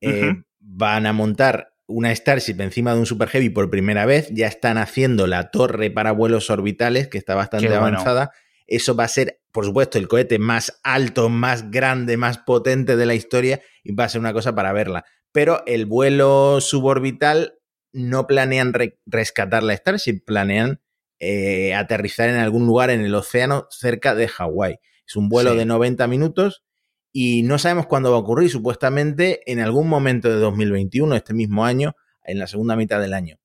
eh, 0.00 0.34
van 0.58 1.06
a 1.06 1.12
montar 1.12 1.76
una 1.86 2.14
Starship 2.14 2.60
encima 2.60 2.92
de 2.92 3.00
un 3.00 3.06
Super 3.06 3.28
Heavy 3.28 3.50
por 3.50 3.70
primera 3.70 4.06
vez, 4.06 4.28
ya 4.32 4.46
están 4.46 4.78
haciendo 4.78 5.26
la 5.26 5.50
torre 5.50 5.90
para 5.90 6.12
vuelos 6.12 6.50
orbitales, 6.50 7.08
que 7.08 7.18
está 7.18 7.34
bastante 7.34 7.72
avanzada. 7.74 8.32
Eso 8.66 8.96
va 8.96 9.04
a 9.04 9.08
ser, 9.08 9.40
por 9.52 9.64
supuesto, 9.64 9.96
el 9.96 10.08
cohete 10.08 10.40
más 10.40 10.80
alto, 10.82 11.28
más 11.28 11.70
grande, 11.70 12.16
más 12.16 12.38
potente 12.38 12.96
de 12.96 13.06
la 13.06 13.14
historia 13.14 13.60
y 13.84 13.94
va 13.94 14.04
a 14.04 14.08
ser 14.08 14.20
una 14.20 14.32
cosa 14.32 14.54
para 14.56 14.72
verla. 14.72 15.04
Pero 15.30 15.62
el 15.66 15.86
vuelo 15.86 16.60
suborbital 16.60 17.54
no 17.92 18.26
planean 18.26 18.74
rescatar 19.06 19.62
la 19.62 19.76
Starship, 19.76 20.24
planean 20.26 20.80
eh, 21.18 21.74
aterrizar 21.74 22.28
en 22.28 22.36
algún 22.36 22.66
lugar 22.66 22.90
en 22.90 23.00
el 23.00 23.14
océano 23.14 23.66
cerca 23.70 24.14
de 24.14 24.28
Hawái. 24.28 24.78
Es 25.06 25.16
un 25.16 25.28
vuelo 25.28 25.54
de 25.54 25.64
90 25.64 26.06
minutos 26.08 26.64
y 27.12 27.42
no 27.44 27.58
sabemos 27.58 27.86
cuándo 27.86 28.10
va 28.10 28.16
a 28.16 28.20
ocurrir, 28.20 28.50
supuestamente 28.50 29.40
en 29.50 29.60
algún 29.60 29.88
momento 29.88 30.28
de 30.28 30.36
2021, 30.36 31.14
este 31.14 31.32
mismo 31.32 31.64
año, 31.64 31.94
en 32.24 32.38
la 32.38 32.46
segunda 32.46 32.76
mitad 32.76 33.00
del 33.00 33.14
año. 33.14 33.38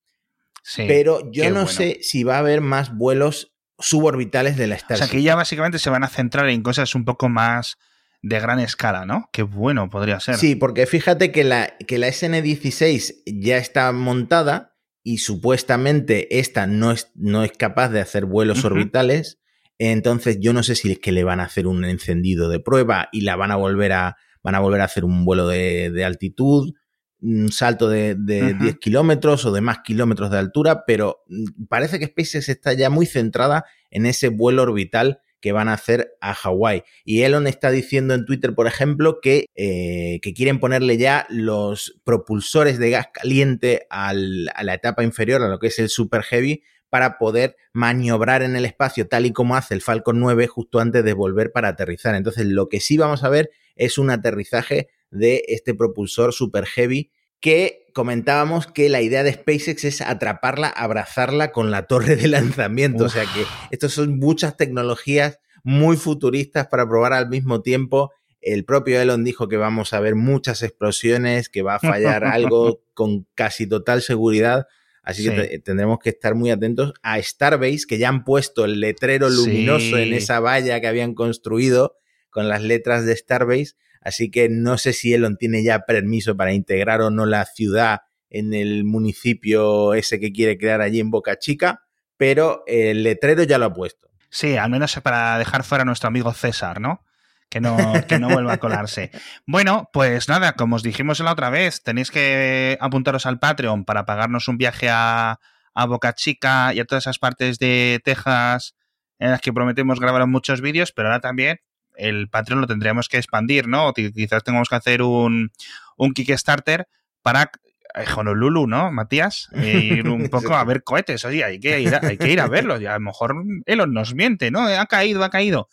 Pero 0.76 1.32
yo 1.32 1.50
no 1.52 1.68
sé 1.68 2.00
si 2.02 2.24
va 2.24 2.36
a 2.36 2.40
haber 2.40 2.62
más 2.62 2.96
vuelos 2.96 3.54
suborbitales 3.80 4.58
de 4.58 4.68
la 4.68 4.78
Starship. 4.78 5.04
O 5.04 5.08
sea, 5.08 5.12
que 5.12 5.24
ya 5.24 5.36
básicamente 5.36 5.80
se 5.80 5.90
van 5.90 6.04
a 6.04 6.10
centrar 6.10 6.50
en 6.50 6.62
cosas 6.62 6.94
un 6.96 7.06
poco 7.06 7.30
más 7.30 7.78
de 8.22 8.40
gran 8.40 8.60
escala, 8.60 9.06
¿no? 9.06 9.30
Qué 9.32 9.42
bueno 9.42 9.90
podría 9.90 10.20
ser. 10.20 10.36
Sí, 10.36 10.56
porque 10.56 10.86
fíjate 10.86 11.32
que 11.32 11.44
la, 11.44 11.76
que 11.88 11.98
la 11.98 12.08
SN16 12.08 13.24
ya 13.26 13.58
está 13.58 13.92
montada 13.92 14.71
y 15.04 15.20
supuestamente 15.20 16.40
esta 16.40 16.68
no 16.68 16.92
es, 16.92 17.12
no 17.16 17.44
es 17.44 17.52
capaz 17.52 17.90
de 17.90 18.02
hacer 18.02 18.26
vuelos 18.26 18.64
orbitales 18.66 19.42
entonces, 19.90 20.38
yo 20.40 20.54
no 20.54 20.62
sé 20.62 20.76
si 20.76 20.92
es 20.92 21.00
que 21.00 21.12
le 21.12 21.24
van 21.24 21.40
a 21.40 21.46
hacer 21.46 21.66
un 21.66 21.84
encendido 21.86 22.50
de 22.50 22.60
prueba 22.60 23.10
y 23.12 23.22
la 23.22 23.36
van 23.36 23.50
a 23.50 23.56
volver 23.56 23.94
a, 23.94 24.16
van 24.44 24.54
a, 24.54 24.60
volver 24.60 24.80
a 24.82 24.84
hacer 24.84 25.04
un 25.04 25.26
vuelo 25.26 25.48
de, 25.48 26.06
altitud, 26.06 26.72
un 27.20 27.52
salto 27.52 27.90
de, 27.90 28.16
10 28.16 28.78
kilómetros 28.78 29.44
o 29.46 29.52
de 29.52 29.62
más 29.62 29.80
kilómetros 29.80 30.30
de 30.30 30.38
altura, 30.38 30.84
pero 30.86 31.24
mm, 31.28 31.66
parece 31.68 31.98
que 31.98 32.06
SpaceX 32.06 32.50
está 32.50 32.74
ya 32.74 32.92
muy 32.92 33.08
centrada 33.08 33.66
en 33.90 34.06
ese 34.06 34.28
vuelo 34.28 34.62
orbital 34.62 35.20
que 35.41 35.51
van 35.51 35.67
a 35.67 35.73
hacer 35.73 36.13
a 36.21 36.34
Hawái. 36.34 36.84
Y 37.04 37.23
Elon 37.23 37.47
está 37.47 37.71
diciendo 37.71 38.13
en 38.13 38.25
Twitter, 38.25 38.54
por 38.54 38.67
ejemplo, 38.67 39.19
que, 39.21 39.47
eh, 39.56 40.19
que 40.21 40.34
quieren 40.34 40.60
ponerle 40.60 40.97
ya 40.97 41.25
los 41.30 41.99
propulsores 42.04 42.77
de 42.77 42.91
gas 42.91 43.08
caliente 43.13 43.88
a 43.89 44.13
la 44.13 44.73
etapa 44.73 45.04
inferior, 45.04 45.41
a 45.41 45.49
lo 45.49 45.60
que 45.60 45.67
es 45.67 45.80
el 45.80 45.89
Super 45.89 46.23
Heavy, 46.23 46.63
para 46.89 47.17
poder 47.17 47.56
maniobrar 47.73 48.43
en 48.43 48.56
el 48.56 48.65
espacio 48.65 49.08
tal 49.08 49.25
y 49.25 49.32
como 49.32 49.56
hace 49.56 49.73
el 49.73 49.82
Falcon 49.82 50.19
9 50.19 50.47
justo 50.47 50.80
antes 50.80 51.04
de 51.04 51.13
volver 51.13 51.51
para 51.51 51.69
aterrizar. 51.69 52.15
Entonces 52.15 52.45
lo 52.45 52.67
que 52.67 52.82
sí 52.82 52.97
vamos 52.97 53.23
a 53.23 53.30
ver 53.30 53.49
es 53.75 53.97
un 53.97 54.10
aterrizaje 54.10 54.89
de 55.10 55.43
este 55.47 55.73
propulsor 55.73 56.34
Super 56.34 56.65
Heavy 56.65 57.12
que 57.41 57.88
comentábamos 57.93 58.67
que 58.67 58.88
la 58.88 59.01
idea 59.01 59.23
de 59.23 59.34
SpaceX 59.34 59.84
es 59.84 60.01
atraparla, 60.01 60.67
abrazarla 60.69 61.51
con 61.51 61.71
la 61.71 61.88
torre 61.88 62.15
de 62.15 62.27
lanzamiento. 62.27 63.06
O 63.06 63.10
sea 63.10 63.23
que 63.23 63.45
estas 63.71 63.91
son 63.91 64.17
muchas 64.17 64.56
tecnologías 64.56 65.39
muy 65.63 65.97
futuristas 65.97 66.67
para 66.67 66.88
probar 66.88 67.13
al 67.13 67.30
mismo 67.30 67.62
tiempo. 67.62 68.12
El 68.39 68.65
propio 68.65 68.99
Elon 68.99 69.23
dijo 69.23 69.47
que 69.47 69.58
vamos 69.58 69.93
a 69.93 69.99
ver 69.99 70.15
muchas 70.15 70.63
explosiones, 70.63 71.49
que 71.49 71.62
va 71.62 71.75
a 71.75 71.80
fallar 71.80 72.23
algo 72.23 72.82
con 72.93 73.27
casi 73.36 73.67
total 73.67 74.01
seguridad. 74.01 74.67
Así 75.04 75.23
que 75.23 75.60
tendremos 75.60 75.97
que 75.99 76.10
estar 76.12 76.36
muy 76.36 76.51
atentos 76.51 76.93
a 77.01 77.21
Starbase, 77.21 77.86
que 77.88 77.97
ya 77.97 78.10
han 78.10 78.23
puesto 78.23 78.65
el 78.65 78.80
letrero 78.80 79.30
luminoso 79.30 79.97
en 79.97 80.13
esa 80.13 80.39
valla 80.39 80.80
que 80.80 80.88
habían 80.88 81.15
construido 81.15 81.97
con 82.30 82.47
las 82.47 82.62
letras 82.62 83.06
de 83.06 83.15
Starbase. 83.15 83.73
Así 84.02 84.32
que 84.32 84.50
no 84.50 84.78
sé 84.78 84.94
si 84.94 85.14
Elon 85.14 85.38
tiene 85.38 85.64
ya 85.64 85.86
permiso 85.86 86.36
para 86.36 86.54
integrar 86.54 87.02
o 87.02 87.12
no 87.12 87.26
la 87.26 87.46
ciudad 87.46 88.02
en 88.30 88.54
el 88.54 88.84
municipio 88.84 89.94
ese 89.94 90.20
que 90.20 90.32
quiere 90.32 90.58
crear 90.58 90.82
allí 90.82 91.00
en 91.00 91.12
Boca 91.12 91.38
Chica, 91.38 91.84
pero 92.18 92.64
el 92.66 93.04
letrero 93.04 93.44
ya 93.44 93.58
lo 93.58 93.66
ha 93.66 93.74
puesto. 93.74 94.10
Sí, 94.30 94.58
al 94.58 94.72
menos 94.72 94.98
para 95.02 95.38
dejar 95.38 95.64
fuera 95.64 95.84
a 95.84 95.86
nuestro 95.86 96.08
amigo 96.08 96.34
César, 96.34 96.80
¿no? 96.80 97.06
Que 97.50 97.60
no, 97.60 97.78
que 98.08 98.18
no 98.18 98.30
vuelva 98.30 98.54
a 98.54 98.58
colarse. 98.58 99.12
Bueno, 99.46 99.90
pues 99.92 100.30
nada, 100.30 100.54
como 100.54 100.78
os 100.78 100.84
dijimos 100.84 101.20
la 101.20 101.34
otra 101.34 101.50
vez, 101.50 101.84
tenéis 101.84 102.10
que 102.10 102.78
apuntaros 102.80 103.26
al 103.26 103.40
Patreon 103.40 103.84
para 103.84 104.06
pagarnos 104.06 104.48
un 104.48 104.58
viaje 104.58 104.88
a, 104.90 105.40
a 105.74 105.86
Boca 105.86 106.14
Chica 106.14 106.74
y 106.74 106.80
a 106.80 106.86
todas 106.86 107.04
esas 107.04 107.20
partes 107.20 107.60
de 107.60 108.00
Texas 108.06 108.76
en 109.20 109.32
las 109.32 109.42
que 109.42 109.52
prometemos 109.52 110.00
grabar 110.00 110.26
muchos 110.28 110.62
vídeos, 110.62 110.94
pero 110.94 111.10
ahora 111.10 111.20
también 111.20 111.60
el 111.95 112.30
Patreon 112.30 112.62
lo 112.62 112.67
tendríamos 112.67 113.10
que 113.10 113.17
expandir, 113.17 113.67
¿no? 113.67 113.88
O 113.88 113.93
quizás 113.93 114.43
tengamos 114.43 114.69
que 114.69 114.75
hacer 114.75 115.01
un, 115.01 115.51
un 115.97 116.13
Kickstarter 116.13 116.88
para 117.21 117.51
eh, 117.95 118.06
Honolulu, 118.15 118.67
¿no, 118.67 118.91
Matías? 118.91 119.49
E 119.54 119.80
ir 119.80 120.08
un 120.10 120.30
poco 120.30 120.56
a 120.56 120.63
ver 120.63 120.84
cohetes. 120.84 121.25
Oye, 121.25 121.43
hay 121.43 121.60
que 121.60 121.80
ir 121.80 121.95
a, 121.95 121.99
hay 122.01 122.17
que 122.17 122.30
ir 122.30 122.39
a 122.39 122.47
verlos. 122.47 122.82
Y 122.82 122.86
a 122.86 122.93
lo 122.93 122.99
mejor 123.01 123.36
Elon 123.65 123.93
nos 123.93 124.15
miente, 124.15 124.51
¿no? 124.51 124.62
Ha 124.62 124.86
caído, 124.86 125.23
ha 125.23 125.30
caído. 125.30 125.69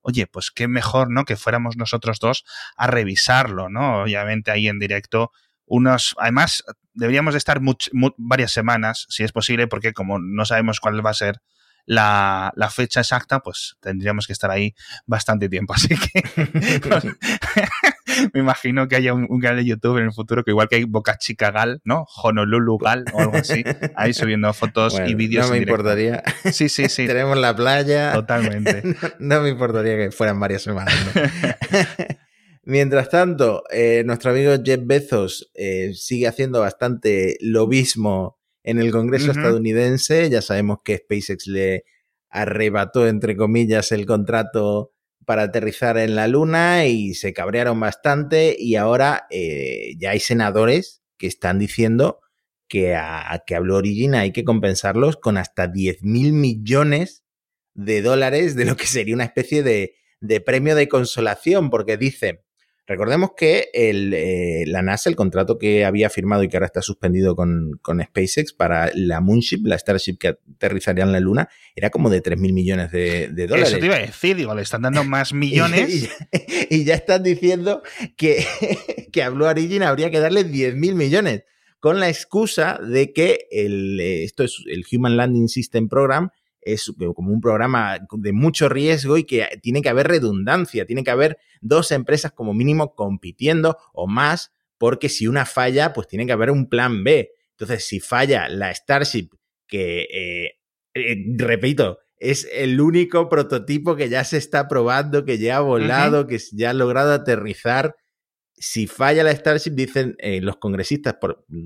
Oye, 0.00 0.26
pues 0.26 0.50
qué 0.50 0.68
mejor, 0.68 1.10
¿no? 1.10 1.24
Que 1.24 1.36
fuéramos 1.36 1.76
nosotros 1.76 2.18
dos 2.18 2.44
a 2.76 2.86
revisarlo, 2.88 3.68
¿no? 3.68 4.02
Obviamente 4.02 4.50
ahí 4.50 4.68
en 4.68 4.78
directo. 4.78 5.30
Unos, 5.64 6.14
además, 6.18 6.64
deberíamos 6.92 7.34
de 7.34 7.38
estar 7.38 7.60
varias 8.18 8.52
semanas, 8.52 9.06
si 9.08 9.22
es 9.22 9.32
posible, 9.32 9.68
porque 9.68 9.92
como 9.92 10.18
no 10.18 10.44
sabemos 10.44 10.80
cuál 10.80 11.04
va 11.04 11.10
a 11.10 11.14
ser 11.14 11.40
la, 11.86 12.52
fecha 12.70 13.00
exacta, 13.00 13.40
pues 13.40 13.76
tendríamos 13.80 14.26
que 14.26 14.32
estar 14.32 14.50
ahí 14.50 14.74
bastante 15.06 15.48
tiempo. 15.48 15.74
Así 15.76 15.88
que 15.88 16.22
me 18.34 18.40
imagino 18.40 18.88
que 18.88 18.96
haya 18.96 19.14
un, 19.14 19.40
canal 19.40 19.58
de 19.58 19.64
YouTube 19.64 19.98
en 19.98 20.04
el 20.04 20.12
futuro 20.12 20.44
que 20.44 20.50
igual 20.50 20.68
que 20.68 20.76
hay 20.76 20.84
Boca 20.84 21.18
Chica 21.18 21.50
Gal, 21.50 21.80
¿no? 21.84 22.06
Honolulu 22.22 22.78
Gal 22.78 23.04
o 23.12 23.20
algo 23.20 23.36
así, 23.36 23.64
ahí 23.96 24.12
subiendo 24.14 24.52
fotos 24.52 25.00
y 25.06 25.14
vídeos. 25.14 25.46
No 25.46 25.52
me 25.52 25.58
importaría. 25.58 26.22
Sí, 26.52 26.68
sí, 26.68 26.88
sí. 26.88 27.06
Tenemos 27.06 27.38
la 27.38 27.54
playa. 27.54 28.12
Totalmente. 28.12 28.82
No, 29.18 29.40
me 29.40 29.50
importaría 29.50 29.96
que 29.96 30.10
fueran 30.10 30.38
varias 30.38 30.62
semanas. 30.62 30.94
Mientras 32.64 33.08
tanto, 33.08 33.64
eh, 33.70 34.04
nuestro 34.06 34.30
amigo 34.30 34.52
Jeff 34.64 34.80
Bezos 34.84 35.50
eh, 35.54 35.92
sigue 35.94 36.28
haciendo 36.28 36.60
bastante 36.60 37.36
lobismo 37.40 38.38
en 38.64 38.78
el 38.78 38.90
Congreso 38.90 39.30
estadounidense. 39.30 40.30
Ya 40.30 40.42
sabemos 40.42 40.78
que 40.84 40.98
SpaceX 40.98 41.46
le 41.46 41.84
arrebató, 42.30 43.06
entre 43.06 43.36
comillas, 43.36 43.92
el 43.92 44.06
contrato 44.06 44.92
para 45.24 45.42
aterrizar 45.42 45.98
en 45.98 46.14
la 46.14 46.28
Luna 46.28 46.86
y 46.86 47.14
se 47.14 47.32
cabrearon 47.32 47.78
bastante 47.78 48.56
y 48.58 48.76
ahora 48.76 49.26
eh, 49.30 49.94
ya 49.98 50.10
hay 50.10 50.20
senadores 50.20 51.02
que 51.16 51.26
están 51.26 51.58
diciendo 51.58 52.20
que 52.68 52.96
a, 52.96 53.42
que 53.46 53.58
Blue 53.58 53.76
Origin 53.76 54.14
hay 54.14 54.32
que 54.32 54.44
compensarlos 54.44 55.16
con 55.16 55.36
hasta 55.36 55.68
10 55.68 56.02
mil 56.02 56.32
millones 56.32 57.22
de 57.74 58.02
dólares 58.02 58.56
de 58.56 58.64
lo 58.64 58.76
que 58.76 58.86
sería 58.86 59.14
una 59.14 59.24
especie 59.24 59.62
de, 59.62 59.94
de 60.20 60.40
premio 60.40 60.74
de 60.74 60.88
consolación, 60.88 61.70
porque 61.70 61.96
dice, 61.96 62.44
Recordemos 62.86 63.30
que 63.36 63.68
el, 63.72 64.12
eh, 64.12 64.64
la 64.66 64.82
NASA, 64.82 65.08
el 65.08 65.14
contrato 65.14 65.56
que 65.56 65.84
había 65.84 66.10
firmado 66.10 66.42
y 66.42 66.48
que 66.48 66.56
ahora 66.56 66.66
está 66.66 66.82
suspendido 66.82 67.36
con, 67.36 67.80
SpaceX 67.86 68.52
para 68.52 68.90
la 68.94 69.20
Moonship, 69.20 69.60
la 69.64 69.78
Starship 69.78 70.18
que 70.18 70.28
aterrizaría 70.28 71.04
en 71.04 71.12
la 71.12 71.20
Luna, 71.20 71.48
era 71.76 71.90
como 71.90 72.10
de 72.10 72.20
3 72.20 72.38
mil 72.40 72.52
millones 72.52 72.90
de, 72.90 73.28
dólares. 73.46 73.68
Eso 73.68 73.78
te 73.78 73.86
iba 73.86 73.94
a 73.94 74.00
decir, 74.00 74.36
digo, 74.36 74.52
le 74.54 74.62
están 74.62 74.82
dando 74.82 75.04
más 75.04 75.32
millones. 75.32 76.10
y, 76.70 76.84
ya, 76.84 76.94
están 76.94 77.22
diciendo 77.22 77.82
que, 78.16 78.44
que 79.12 79.22
a 79.22 79.30
Blue 79.30 79.46
Origin 79.46 79.84
habría 79.84 80.10
que 80.10 80.18
darle 80.18 80.42
10 80.42 80.74
mil 80.74 80.96
millones, 80.96 81.44
con 81.78 82.00
la 82.00 82.08
excusa 82.08 82.80
de 82.82 83.12
que 83.12 83.46
el, 83.52 84.00
eh, 84.00 84.24
esto 84.24 84.42
es 84.42 84.56
el 84.66 84.84
Human 84.92 85.16
Landing 85.16 85.48
System 85.48 85.88
Program, 85.88 86.30
es 86.62 86.92
como 87.14 87.32
un 87.32 87.40
programa 87.40 87.98
de 88.10 88.32
mucho 88.32 88.68
riesgo 88.68 89.18
y 89.18 89.24
que 89.24 89.48
tiene 89.62 89.82
que 89.82 89.88
haber 89.88 90.08
redundancia, 90.08 90.86
tiene 90.86 91.04
que 91.04 91.10
haber 91.10 91.38
dos 91.60 91.90
empresas 91.90 92.32
como 92.32 92.54
mínimo 92.54 92.94
compitiendo 92.94 93.76
o 93.92 94.06
más, 94.06 94.52
porque 94.78 95.08
si 95.08 95.26
una 95.26 95.44
falla, 95.44 95.92
pues 95.92 96.08
tiene 96.08 96.26
que 96.26 96.32
haber 96.32 96.50
un 96.50 96.68
plan 96.68 97.04
B. 97.04 97.30
Entonces, 97.52 97.86
si 97.86 98.00
falla 98.00 98.48
la 98.48 98.74
Starship, 98.74 99.30
que, 99.66 100.08
eh, 100.12 100.52
eh, 100.94 101.16
repito, 101.36 101.98
es 102.18 102.48
el 102.52 102.80
único 102.80 103.28
prototipo 103.28 103.96
que 103.96 104.08
ya 104.08 104.24
se 104.24 104.36
está 104.36 104.68
probando, 104.68 105.24
que 105.24 105.38
ya 105.38 105.56
ha 105.56 105.60
volado, 105.60 106.26
que 106.26 106.38
ya 106.52 106.70
ha 106.70 106.74
logrado 106.74 107.12
aterrizar, 107.12 107.96
si 108.62 108.86
falla 108.86 109.24
la 109.24 109.34
Starship, 109.34 109.72
dicen 109.72 110.14
eh, 110.18 110.40
los 110.40 110.56
congresistas, 110.58 111.16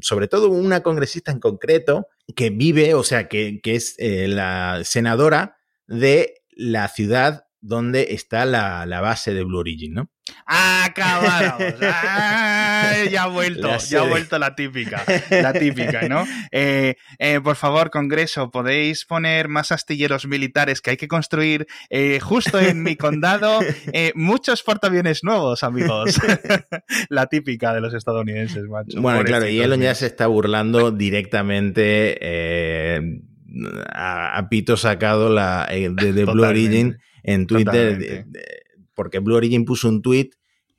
sobre 0.00 0.28
todo 0.28 0.48
una 0.48 0.82
congresista 0.82 1.30
en 1.30 1.40
concreto, 1.40 2.08
que 2.34 2.48
vive, 2.48 2.94
o 2.94 3.02
sea, 3.02 3.28
que, 3.28 3.60
es 3.64 3.96
eh, 3.98 4.26
la 4.28 4.80
senadora 4.82 5.58
de 5.86 6.42
la 6.52 6.88
ciudad 6.88 7.44
donde 7.60 8.14
está 8.14 8.46
la, 8.46 8.86
la, 8.86 9.02
base 9.02 9.34
de 9.34 9.44
Blue 9.44 9.58
Origin, 9.58 9.92
¿no? 9.92 10.10
¡Acabamos! 10.44 11.80
ya 13.10 13.22
ha 13.24 13.26
vuelto, 13.26 13.76
ya 13.78 14.00
ha 14.00 14.08
vuelto 14.08 14.38
la 14.38 14.54
típica, 14.54 15.02
la 15.30 15.52
típica, 15.52 16.08
¿no? 16.08 16.24
Eh, 16.52 16.96
eh, 17.18 17.40
por 17.42 17.56
favor, 17.56 17.90
Congreso, 17.90 18.50
¿podéis 18.50 19.04
poner 19.04 19.48
más 19.48 19.72
astilleros 19.72 20.26
militares 20.26 20.80
que 20.80 20.90
hay 20.90 20.96
que 20.96 21.08
construir 21.08 21.66
eh, 21.90 22.20
justo 22.20 22.60
en 22.60 22.82
mi 22.82 22.96
condado? 22.96 23.60
muchos 24.14 24.62
portaaviones 24.62 25.24
nuevos, 25.24 25.64
amigos. 25.64 26.20
la 27.08 27.26
típica 27.26 27.74
de 27.74 27.80
los 27.80 27.94
estadounidenses, 27.94 28.64
macho. 28.64 29.00
Bueno, 29.00 29.24
claro, 29.24 29.48
y 29.48 29.60
Elon 29.60 29.80
ya 29.80 29.94
se 29.94 30.06
está 30.06 30.26
burlando 30.28 30.92
directamente 30.92 32.18
a, 33.92 34.46
pito 34.48 34.76
sacado 34.76 35.28
la, 35.28 35.66
de, 35.70 36.24
Blue 36.24 36.44
Origin 36.44 36.98
en 37.24 37.46
Twitter, 37.46 38.26
porque 38.96 39.20
Blue 39.20 39.36
Origin 39.36 39.64
puso 39.64 39.88
un 39.88 40.02
tweet 40.02 40.30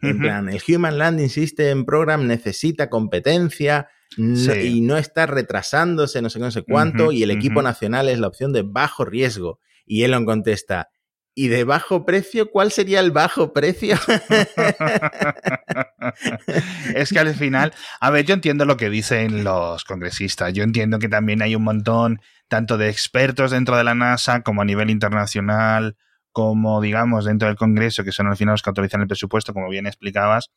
en 0.02 0.20
plan, 0.20 0.50
el 0.50 0.62
Human 0.68 0.98
Landing 0.98 1.30
System 1.30 1.86
Program 1.86 2.28
necesita 2.28 2.90
competencia 2.90 3.90
y 4.16 4.82
no 4.82 4.98
está 4.98 5.26
retrasándose, 5.26 6.22
no 6.22 6.30
sé, 6.30 6.40
no 6.40 6.52
sé 6.52 6.64
cuánto, 6.64 7.12
y 7.12 7.24
el 7.24 7.32
equipo 7.32 7.62
nacional 7.62 8.10
es 8.10 8.20
la 8.20 8.28
opción 8.28 8.54
de 8.54 8.64
bajo 8.64 9.06
riesgo. 9.06 9.60
Y 9.86 10.04
Elon 10.04 10.26
contesta, 10.26 10.90
¿y 11.34 11.48
de 11.48 11.64
bajo 11.64 12.06
precio? 12.06 12.52
¿Cuál 12.52 12.72
sería 12.72 13.00
el 13.00 13.12
bajo 13.12 13.54
precio? 13.54 13.96
es 16.96 17.10
que 17.10 17.20
al 17.20 17.34
final, 17.34 17.74
a 18.00 18.12
ver, 18.12 18.26
yo 18.26 18.34
entiendo 18.34 18.66
lo 18.66 18.78
que 18.78 18.90
dicen 18.90 19.44
los 19.44 19.84
congresistas, 19.84 20.54
yo 20.54 20.64
entiendo 20.64 21.00
que 21.00 21.10
también 21.10 21.42
hay 21.42 21.56
un 21.56 21.64
montón, 21.64 22.20
tanto 22.50 22.78
de 22.78 22.90
expertos 22.90 23.52
dentro 23.52 23.78
de 23.78 23.84
la 23.84 23.96
NASA 23.96 24.42
como 24.42 24.62
a 24.62 24.66
nivel 24.66 24.90
internacional, 24.90 25.96
como, 26.38 26.82
digamos, 26.82 27.26
dentro 27.26 27.48
del 27.48 27.58
Congreso, 27.58 28.04
que 28.04 28.12
son 28.12 28.28
al 28.28 28.38
final 28.38 28.54
los 28.54 28.62
que 28.62 28.70
autorizan 28.70 29.02
el 29.02 29.08
presupuesto, 29.08 29.56
como 29.56 29.70
bien 29.70 29.88
explicabas, 29.88 30.52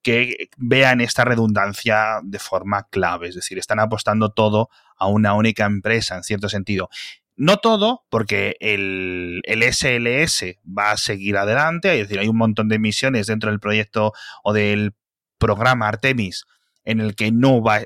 que 0.00 0.50
vean 0.56 1.00
esta 1.00 1.24
redundancia 1.24 2.20
de 2.22 2.38
forma 2.38 2.86
clave. 2.90 3.26
Es 3.26 3.34
decir, 3.34 3.58
están 3.58 3.80
apostando 3.80 4.30
todo 4.30 4.68
a 4.96 5.08
una 5.08 5.34
única 5.34 5.64
empresa, 5.64 6.14
en 6.14 6.22
cierto 6.22 6.48
sentido. 6.48 6.90
No 7.34 7.56
todo, 7.56 8.04
porque 8.08 8.54
el, 8.60 9.42
SLS 9.44 10.60
va 10.64 10.92
a 10.92 10.96
seguir 10.96 11.38
adelante, 11.38 12.00
es 12.00 12.06
decir, 12.06 12.20
hay 12.20 12.28
un 12.28 12.38
montón 12.38 12.68
de 12.68 12.78
misiones 12.78 13.26
dentro 13.26 13.50
del 13.50 13.58
proyecto 13.58 14.12
o 14.44 14.52
del 14.52 14.94
programa 15.38 15.88
Artemis 15.88 16.44
en 16.84 17.00
el 17.00 17.16
que 17.16 17.32
no 17.32 17.60
va, 17.64 17.80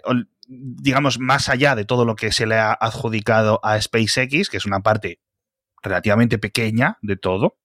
digamos, 0.47 1.19
más 1.19 1.49
allá 1.49 1.75
de 1.75 1.87
todo 1.87 2.05
lo 2.05 2.17
que 2.17 2.33
se 2.33 2.45
le 2.45 2.57
ha 2.57 2.75
adjudicado 2.75 3.61
a 3.63 3.81
SpaceX, 3.81 4.51
que 4.51 4.59
es 4.59 4.67
una 4.67 4.81
parte 4.81 5.21
relativamente 5.83 6.39
pequeña 6.39 6.99
de 7.03 7.17
todo, 7.17 7.59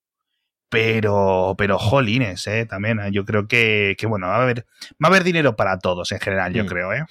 pero, 0.70 1.56
pero 1.58 1.78
jolines, 1.78 2.48
¿eh? 2.48 2.66
También, 2.66 3.00
¿eh? 3.00 3.10
yo 3.12 3.26
creo 3.26 3.48
que, 3.48 3.96
bueno, 4.08 4.28
va 4.28 4.38
a, 4.38 4.44
haber, 4.44 4.66
va 4.94 5.06
a 5.06 5.08
haber 5.08 5.24
dinero 5.24 5.56
para 5.56 5.80
todos 5.80 6.12
en 6.12 6.20
general, 6.20 6.54
yo 6.54 6.64
mm. 6.64 6.68
creo, 6.68 6.94
¿eh? 6.94 7.06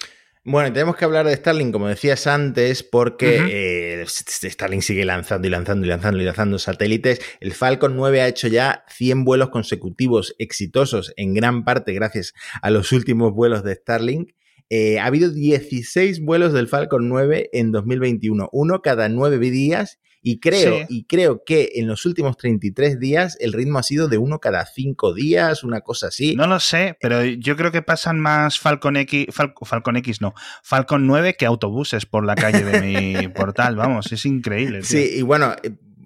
Bueno, 0.47 0.71
tenemos 0.71 0.95
que 0.95 1.05
hablar 1.05 1.25
de 1.25 1.35
Starlink, 1.35 1.73
como 1.73 1.87
decías 1.87 2.27
antes, 2.27 2.83
porque 2.83 3.41
eh, 3.49 4.05
Starlink 4.05 4.83
sigue 4.83 5.03
lanzando 5.03 5.47
y 5.47 5.49
lanzando 5.49 5.87
y 5.87 5.89
lanzando 5.89 6.21
y 6.21 6.23
lanzando 6.23 6.59
satélites. 6.59 7.19
El 7.39 7.53
Falcon 7.53 7.95
9 7.95 8.21
ha 8.21 8.27
hecho 8.27 8.47
ya 8.47 8.85
100 8.89 9.25
vuelos 9.25 9.49
consecutivos 9.49 10.35
exitosos, 10.37 11.13
en 11.17 11.33
gran 11.33 11.63
parte 11.63 11.93
gracias 11.93 12.35
a 12.61 12.69
los 12.69 12.91
últimos 12.91 13.33
vuelos 13.33 13.63
de 13.63 13.73
Starlink. 13.73 14.33
Eh, 14.69 14.99
ha 14.99 15.07
habido 15.07 15.31
16 15.31 16.21
vuelos 16.23 16.53
del 16.53 16.67
Falcon 16.67 17.09
9 17.09 17.49
en 17.51 17.71
2021, 17.71 18.47
uno 18.51 18.83
cada 18.83 19.09
nueve 19.09 19.39
días 19.39 19.99
y 20.27 20.39
creo, 20.39 20.87
y 20.89 21.03
creo 21.03 21.43
que 21.45 21.73
en 21.75 21.85
los 21.85 22.03
últimos 22.07 22.35
33 22.35 22.99
días 22.99 23.37
el 23.39 23.53
ritmo 23.53 23.77
ha 23.77 23.83
sido 23.83 24.07
de 24.07 24.17
uno 24.17 24.39
cada 24.39 24.65
cinco 24.65 25.13
días, 25.13 25.63
una 25.63 25.81
cosa 25.81 26.07
así. 26.07 26.35
No 26.35 26.47
lo 26.47 26.59
sé, 26.59 26.97
pero 26.99 27.23
yo 27.23 27.55
creo 27.55 27.71
que 27.71 27.83
pasan 27.83 28.19
más 28.19 28.57
Falcon 28.57 28.97
X, 28.97 29.27
Falcon 29.61 29.97
X 29.97 30.21
no, 30.21 30.33
Falcon 30.63 31.05
9 31.05 31.35
que 31.35 31.45
autobuses 31.45 32.07
por 32.07 32.25
la 32.25 32.33
calle 32.33 32.63
de 32.63 32.81
mi 32.81 33.27
portal, 33.35 33.75
vamos, 33.75 34.11
es 34.11 34.25
increíble. 34.25 34.81
Sí, 34.81 35.11
y 35.17 35.21
bueno, 35.21 35.53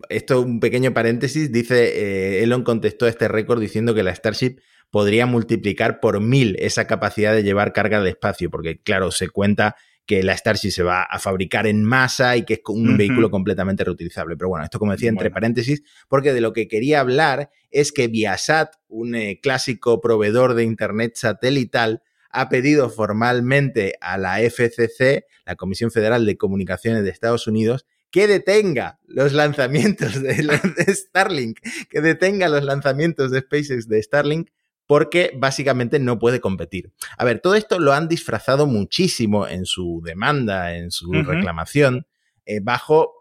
esto 0.10 0.42
un 0.42 0.60
pequeño 0.60 0.94
paréntesis, 0.94 1.50
dice, 1.50 1.86
eh, 1.86 2.44
Elon 2.44 2.64
contestó 2.64 3.08
este 3.08 3.30
récord 3.30 3.62
diciendo 3.62 3.96
que 3.96 4.04
la 4.04 4.14
Starship 4.14 4.58
podría 4.92 5.28
multiplicar 5.28 6.02
por 6.02 6.20
mil 6.20 6.58
esa 6.60 6.88
capacidad 6.88 7.34
de 7.34 7.44
llevar 7.44 7.72
carga 7.72 8.00
al 8.00 8.08
espacio, 8.08 8.50
porque 8.50 8.82
claro, 8.82 9.12
se 9.12 9.30
cuenta 9.30 9.78
que 10.10 10.24
la 10.24 10.36
Starship 10.36 10.72
se 10.72 10.82
va 10.82 11.04
a 11.04 11.20
fabricar 11.20 11.68
en 11.68 11.84
masa 11.84 12.36
y 12.36 12.44
que 12.44 12.56
es 12.56 12.62
un 12.70 12.98
vehículo 12.98 13.30
completamente 13.30 13.84
reutilizable. 13.84 14.36
Pero 14.36 14.50
bueno, 14.50 14.66
esto 14.66 14.80
como 14.80 14.94
decía 14.94 15.10
entre 15.10 15.30
paréntesis, 15.30 15.84
porque 16.08 16.34
de 16.34 16.42
lo 16.42 16.52
que 16.52 16.68
quería 16.68 17.02
hablar 17.02 17.52
es 17.70 17.92
que 17.92 18.08
Viasat, 18.08 18.74
un 18.88 19.14
eh, 19.14 19.40
clásico 19.40 20.02
proveedor 20.02 20.56
de 20.56 20.64
Internet 20.64 21.12
satelital, 21.14 22.02
ha 22.32 22.50
pedido 22.50 22.90
formalmente 22.90 23.98
a 24.02 24.18
la 24.18 24.42
FCC, 24.42 25.28
la 25.46 25.56
Comisión 25.56 25.92
Federal 25.92 26.26
de 26.26 26.38
Comunicaciones 26.38 27.04
de 27.04 27.12
Estados 27.12 27.46
Unidos, 27.46 27.86
que 28.10 28.26
detenga 28.26 28.98
los 29.06 29.34
lanzamientos 29.34 30.20
de, 30.24 30.34
de 30.88 30.96
Starlink, 30.96 31.60
que 31.88 32.02
detenga 32.02 32.50
los 32.50 32.64
lanzamientos 32.64 33.30
de 33.30 33.42
SpaceX 33.42 33.88
de 33.88 34.02
Starlink 34.02 34.50
porque 34.90 35.34
básicamente 35.38 36.00
no 36.00 36.18
puede 36.18 36.42
competir. 36.42 36.92
A 37.20 37.24
ver, 37.24 37.42
todo 37.42 37.54
esto 37.54 37.78
lo 37.78 37.94
han 37.94 38.08
disfrazado 38.08 38.66
muchísimo 38.66 39.46
en 39.46 39.68
su 39.68 40.02
demanda, 40.04 40.76
en 40.76 40.90
su 40.90 41.14
reclamación, 41.14 42.08
eh, 42.48 42.60
bajo 42.60 43.19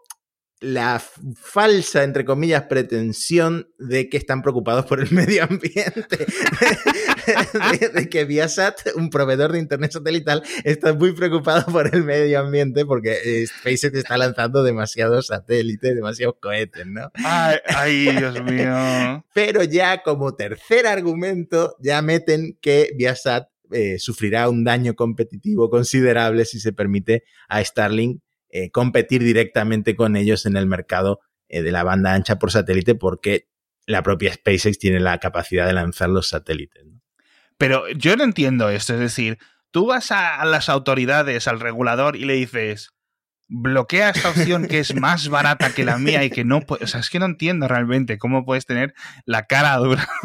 la 0.61 1.01
falsa, 1.35 2.03
entre 2.03 2.25
comillas, 2.25 2.63
pretensión 2.63 3.69
de 3.77 4.09
que 4.09 4.17
están 4.17 4.41
preocupados 4.41 4.85
por 4.85 4.99
el 4.99 5.11
medio 5.11 5.43
ambiente. 5.43 6.25
de, 7.93 8.09
que 8.09 8.25
Viasat, 8.25 8.79
un 8.95 9.09
proveedor 9.09 9.53
de 9.53 9.59
Internet 9.59 9.91
satelital, 9.91 10.43
está 10.63 10.93
muy 10.93 11.13
preocupado 11.13 11.71
por 11.71 11.93
el 11.93 12.03
medio 12.03 12.39
ambiente 12.39 12.85
porque 12.85 13.17
eh, 13.23 13.47
SpaceX 13.47 13.95
está 13.95 14.17
lanzando 14.17 14.63
demasiados 14.63 15.27
satélites, 15.27 15.95
demasiados 15.95 16.35
cohetes, 16.41 16.85
¿no? 16.85 17.11
Ay, 17.15 17.57
ay, 17.65 18.15
Dios 18.17 18.43
mío. 18.43 19.25
Pero 19.33 19.63
ya 19.63 20.03
como 20.03 20.35
tercer 20.35 20.87
argumento, 20.87 21.75
ya 21.79 22.01
meten 22.01 22.57
que 22.61 22.91
Viasat 22.97 23.47
eh, 23.71 23.99
sufrirá 23.99 24.49
un 24.49 24.63
daño 24.63 24.95
competitivo 24.95 25.69
considerable 25.69 26.43
si 26.45 26.59
se 26.59 26.73
permite 26.73 27.23
a 27.47 27.63
Starlink 27.63 28.21
eh, 28.49 28.71
competir 28.71 29.23
directamente 29.23 29.95
con 29.95 30.15
ellos 30.15 30.45
en 30.45 30.57
el 30.57 30.65
mercado 30.65 31.19
eh, 31.47 31.61
de 31.61 31.71
la 31.71 31.83
banda 31.83 32.13
ancha 32.13 32.39
por 32.39 32.51
satélite 32.51 32.95
porque 32.95 33.47
la 33.85 34.03
propia 34.03 34.33
SpaceX 34.33 34.77
tiene 34.77 34.99
la 34.99 35.17
capacidad 35.17 35.65
de 35.65 35.73
lanzar 35.73 36.09
los 36.09 36.29
satélites. 36.29 36.85
Pero 37.57 37.89
yo 37.89 38.15
no 38.15 38.23
entiendo 38.23 38.69
esto, 38.69 38.93
es 38.93 38.99
decir, 38.99 39.37
tú 39.71 39.87
vas 39.87 40.11
a 40.11 40.43
las 40.45 40.69
autoridades, 40.69 41.47
al 41.47 41.59
regulador 41.59 42.15
y 42.15 42.25
le 42.25 42.33
dices, 42.35 42.91
bloquea 43.49 44.11
esta 44.11 44.29
opción 44.29 44.67
que 44.67 44.79
es 44.79 44.95
más 44.95 45.27
barata 45.29 45.73
que 45.73 45.83
la 45.83 45.97
mía 45.97 46.23
y 46.23 46.29
que 46.29 46.45
no 46.45 46.61
o 46.67 46.87
sea, 46.87 46.99
es 46.99 47.09
que 47.09 47.19
no 47.19 47.25
entiendo 47.25 47.67
realmente 47.67 48.17
cómo 48.19 48.45
puedes 48.45 48.65
tener 48.65 48.93
la 49.25 49.45
cara 49.45 49.75
dura. 49.77 50.07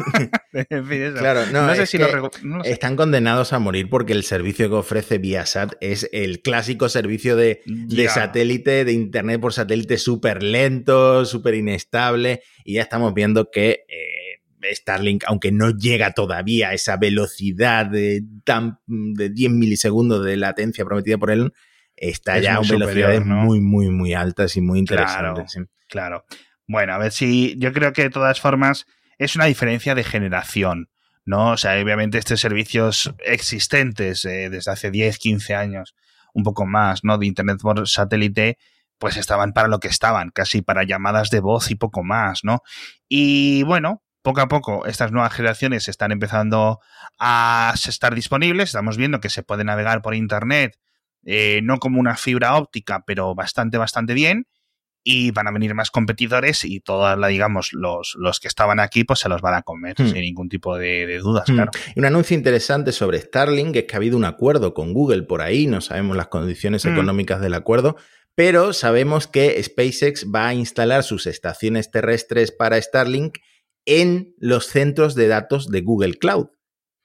Claro, 1.17 1.45
no, 1.51 1.75
sé 1.75 1.85
si 1.85 1.97
lo 1.97 2.31
están 2.63 2.95
condenados 2.95 3.51
a 3.51 3.59
morir 3.59 3.89
porque 3.89 4.13
el 4.13 4.23
servicio 4.23 4.69
que 4.69 4.75
ofrece 4.75 5.17
Viasat 5.17 5.73
es 5.81 6.09
el 6.13 6.41
clásico 6.41 6.87
servicio 6.87 7.35
de, 7.35 7.61
satélite, 8.07 8.85
de 8.85 8.93
internet 8.93 9.41
por 9.41 9.51
satélite 9.51 9.97
súper 9.97 10.43
lento, 10.43 11.25
súper 11.25 11.55
inestable 11.55 12.41
y 12.63 12.75
ya 12.75 12.83
estamos 12.83 13.13
viendo 13.13 13.49
que 13.51 13.85
eh, 13.89 14.73
Starlink, 14.73 15.23
aunque 15.27 15.51
no 15.51 15.71
llega 15.71 16.11
todavía 16.11 16.69
a 16.69 16.73
esa 16.73 16.97
velocidad 16.97 17.85
de, 17.85 18.23
tan, 18.43 18.79
de 18.87 19.29
10 19.29 19.51
milisegundos 19.51 20.23
de 20.23 20.37
latencia 20.37 20.85
prometida 20.85 21.17
por 21.17 21.31
él, 21.31 21.51
está 21.97 22.39
ya 22.39 22.55
a 22.55 22.61
velocidades 22.61 23.25
muy, 23.25 23.61
muy, 23.61 23.89
muy 23.89 24.13
altas 24.13 24.55
y 24.57 24.61
muy 24.61 24.79
interesantes. 24.79 25.53
Claro, 25.53 25.69
claro. 25.87 26.25
Bueno, 26.67 26.93
a 26.93 26.97
ver 26.97 27.11
si 27.11 27.55
yo 27.57 27.71
creo 27.73 27.93
que 27.93 28.03
de 28.03 28.09
todas 28.09 28.41
formas 28.41 28.85
es 29.17 29.35
una 29.35 29.45
diferencia 29.45 29.95
de 29.95 30.03
generación, 30.03 30.89
¿no? 31.25 31.51
O 31.51 31.57
sea, 31.57 31.81
obviamente 31.81 32.17
estos 32.17 32.39
servicios 32.39 33.13
existentes 33.25 34.25
eh, 34.25 34.49
desde 34.49 34.71
hace 34.71 34.91
10, 34.91 35.17
15 35.17 35.55
años, 35.55 35.95
un 36.33 36.43
poco 36.43 36.65
más, 36.65 37.03
¿no? 37.03 37.17
De 37.17 37.25
Internet 37.25 37.59
por 37.61 37.87
satélite, 37.87 38.57
pues 38.97 39.17
estaban 39.17 39.53
para 39.53 39.67
lo 39.67 39.79
que 39.79 39.87
estaban, 39.87 40.31
casi 40.31 40.61
para 40.61 40.83
llamadas 40.83 41.29
de 41.29 41.39
voz 41.39 41.69
y 41.71 41.75
poco 41.75 42.03
más, 42.03 42.43
¿no? 42.43 42.61
Y 43.07 43.63
bueno, 43.63 44.03
poco 44.21 44.41
a 44.41 44.47
poco 44.47 44.85
estas 44.85 45.11
nuevas 45.11 45.33
generaciones 45.33 45.87
están 45.87 46.11
empezando 46.11 46.79
a 47.19 47.73
estar 47.75 48.15
disponibles, 48.15 48.69
estamos 48.69 48.97
viendo 48.97 49.19
que 49.19 49.29
se 49.29 49.43
puede 49.43 49.63
navegar 49.63 50.01
por 50.01 50.15
Internet 50.15 50.79
eh, 51.25 51.59
no 51.63 51.79
como 51.79 51.99
una 51.99 52.15
fibra 52.15 52.55
óptica, 52.55 53.03
pero 53.05 53.35
bastante, 53.35 53.77
bastante 53.77 54.13
bien. 54.13 54.47
Y 55.07 55.29
van 55.29 55.47
a 55.47 55.51
venir 55.51 55.75
más 55.75 55.91
competidores 55.91 56.65
y 56.65 56.79
todas, 56.79 57.15
la, 57.17 57.27
digamos, 57.27 57.73
los, 57.73 58.15
los 58.17 58.39
que 58.39 58.47
estaban 58.47 58.79
aquí, 58.79 59.03
pues 59.03 59.19
se 59.19 59.29
los 59.29 59.39
van 59.39 59.53
a 59.53 59.61
comer 59.61 59.95
hmm. 59.99 60.07
sin 60.07 60.21
ningún 60.21 60.49
tipo 60.49 60.77
de, 60.77 61.19
dudas, 61.19 61.47
hmm. 61.47 61.53
claro. 61.53 61.71
un 61.95 62.05
anuncio 62.05 62.35
interesante 62.35 62.91
sobre 62.91 63.19
Starlink 63.19 63.75
es 63.75 63.83
que 63.83 63.95
ha 63.95 63.97
habido 63.97 64.17
un 64.17 64.25
acuerdo 64.25 64.73
con 64.73 64.93
Google 64.93 65.21
por 65.21 65.43
ahí, 65.43 65.67
no 65.67 65.79
sabemos 65.79 66.17
las 66.17 66.29
condiciones 66.29 66.85
hmm. 66.85 66.93
económicas 66.93 67.39
del 67.39 67.53
acuerdo, 67.53 67.97
pero 68.33 68.73
sabemos 68.73 69.27
que 69.27 69.61
SpaceX 69.61 70.25
va 70.33 70.47
a 70.47 70.53
instalar 70.55 71.03
sus 71.03 71.27
estaciones 71.27 71.91
terrestres 71.91 72.51
para 72.51 72.81
Starlink 72.81 73.37
en 73.85 74.33
los 74.39 74.65
centros 74.65 75.13
de 75.13 75.27
datos 75.27 75.69
de 75.69 75.81
Google 75.81 76.15
Cloud. 76.15 76.47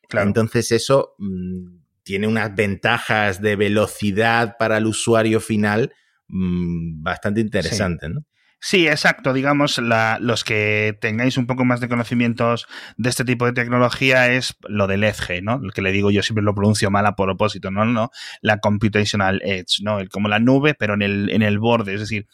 Claro. 0.09 0.27
Entonces 0.27 0.73
eso 0.73 1.15
mm, 1.19 1.80
tiene 2.11 2.27
unas 2.27 2.53
ventajas 2.57 3.41
de 3.41 3.55
velocidad 3.55 4.57
para 4.59 4.79
el 4.79 4.87
usuario 4.87 5.39
final 5.39 5.93
mm, 6.27 7.05
bastante 7.05 7.41
interesantes, 7.41 8.11
¿no? 8.11 8.23
Sí, 8.59 8.89
exacto. 8.89 9.33
Digamos, 9.33 9.79
los 9.79 10.43
que 10.43 10.99
tengáis 11.01 11.37
un 11.37 11.47
poco 11.47 11.65
más 11.65 11.79
de 11.79 11.89
conocimientos 11.89 12.67
de 12.97 13.11
este 13.11 13.25
tipo 13.25 13.47
de 13.47 13.53
tecnología 13.53 14.33
es 14.33 14.57
lo 14.69 14.89
del 14.89 15.05
Edge, 15.05 15.41
¿no? 15.41 15.61
El 15.63 15.73
que 15.73 15.83
le 15.83 15.93
digo 15.93 16.11
yo 16.11 16.25
siempre 16.25 16.43
lo 16.43 16.53
pronuncio 16.53 16.91
mal 16.91 17.07
a 17.07 17.15
propósito, 17.15 17.71
¿no? 17.71 17.85
no 17.85 18.11
la 18.41 18.59
computational 18.59 19.41
edge, 19.45 19.81
¿no? 19.83 20.01
El, 20.01 20.09
como 20.09 20.27
la 20.27 20.41
nube, 20.41 20.75
pero 20.75 20.95
en 20.95 21.03
el, 21.03 21.31
en 21.31 21.43
el 21.43 21.61
borde. 21.61 21.95
Es 21.95 22.01
decir, 22.01 22.27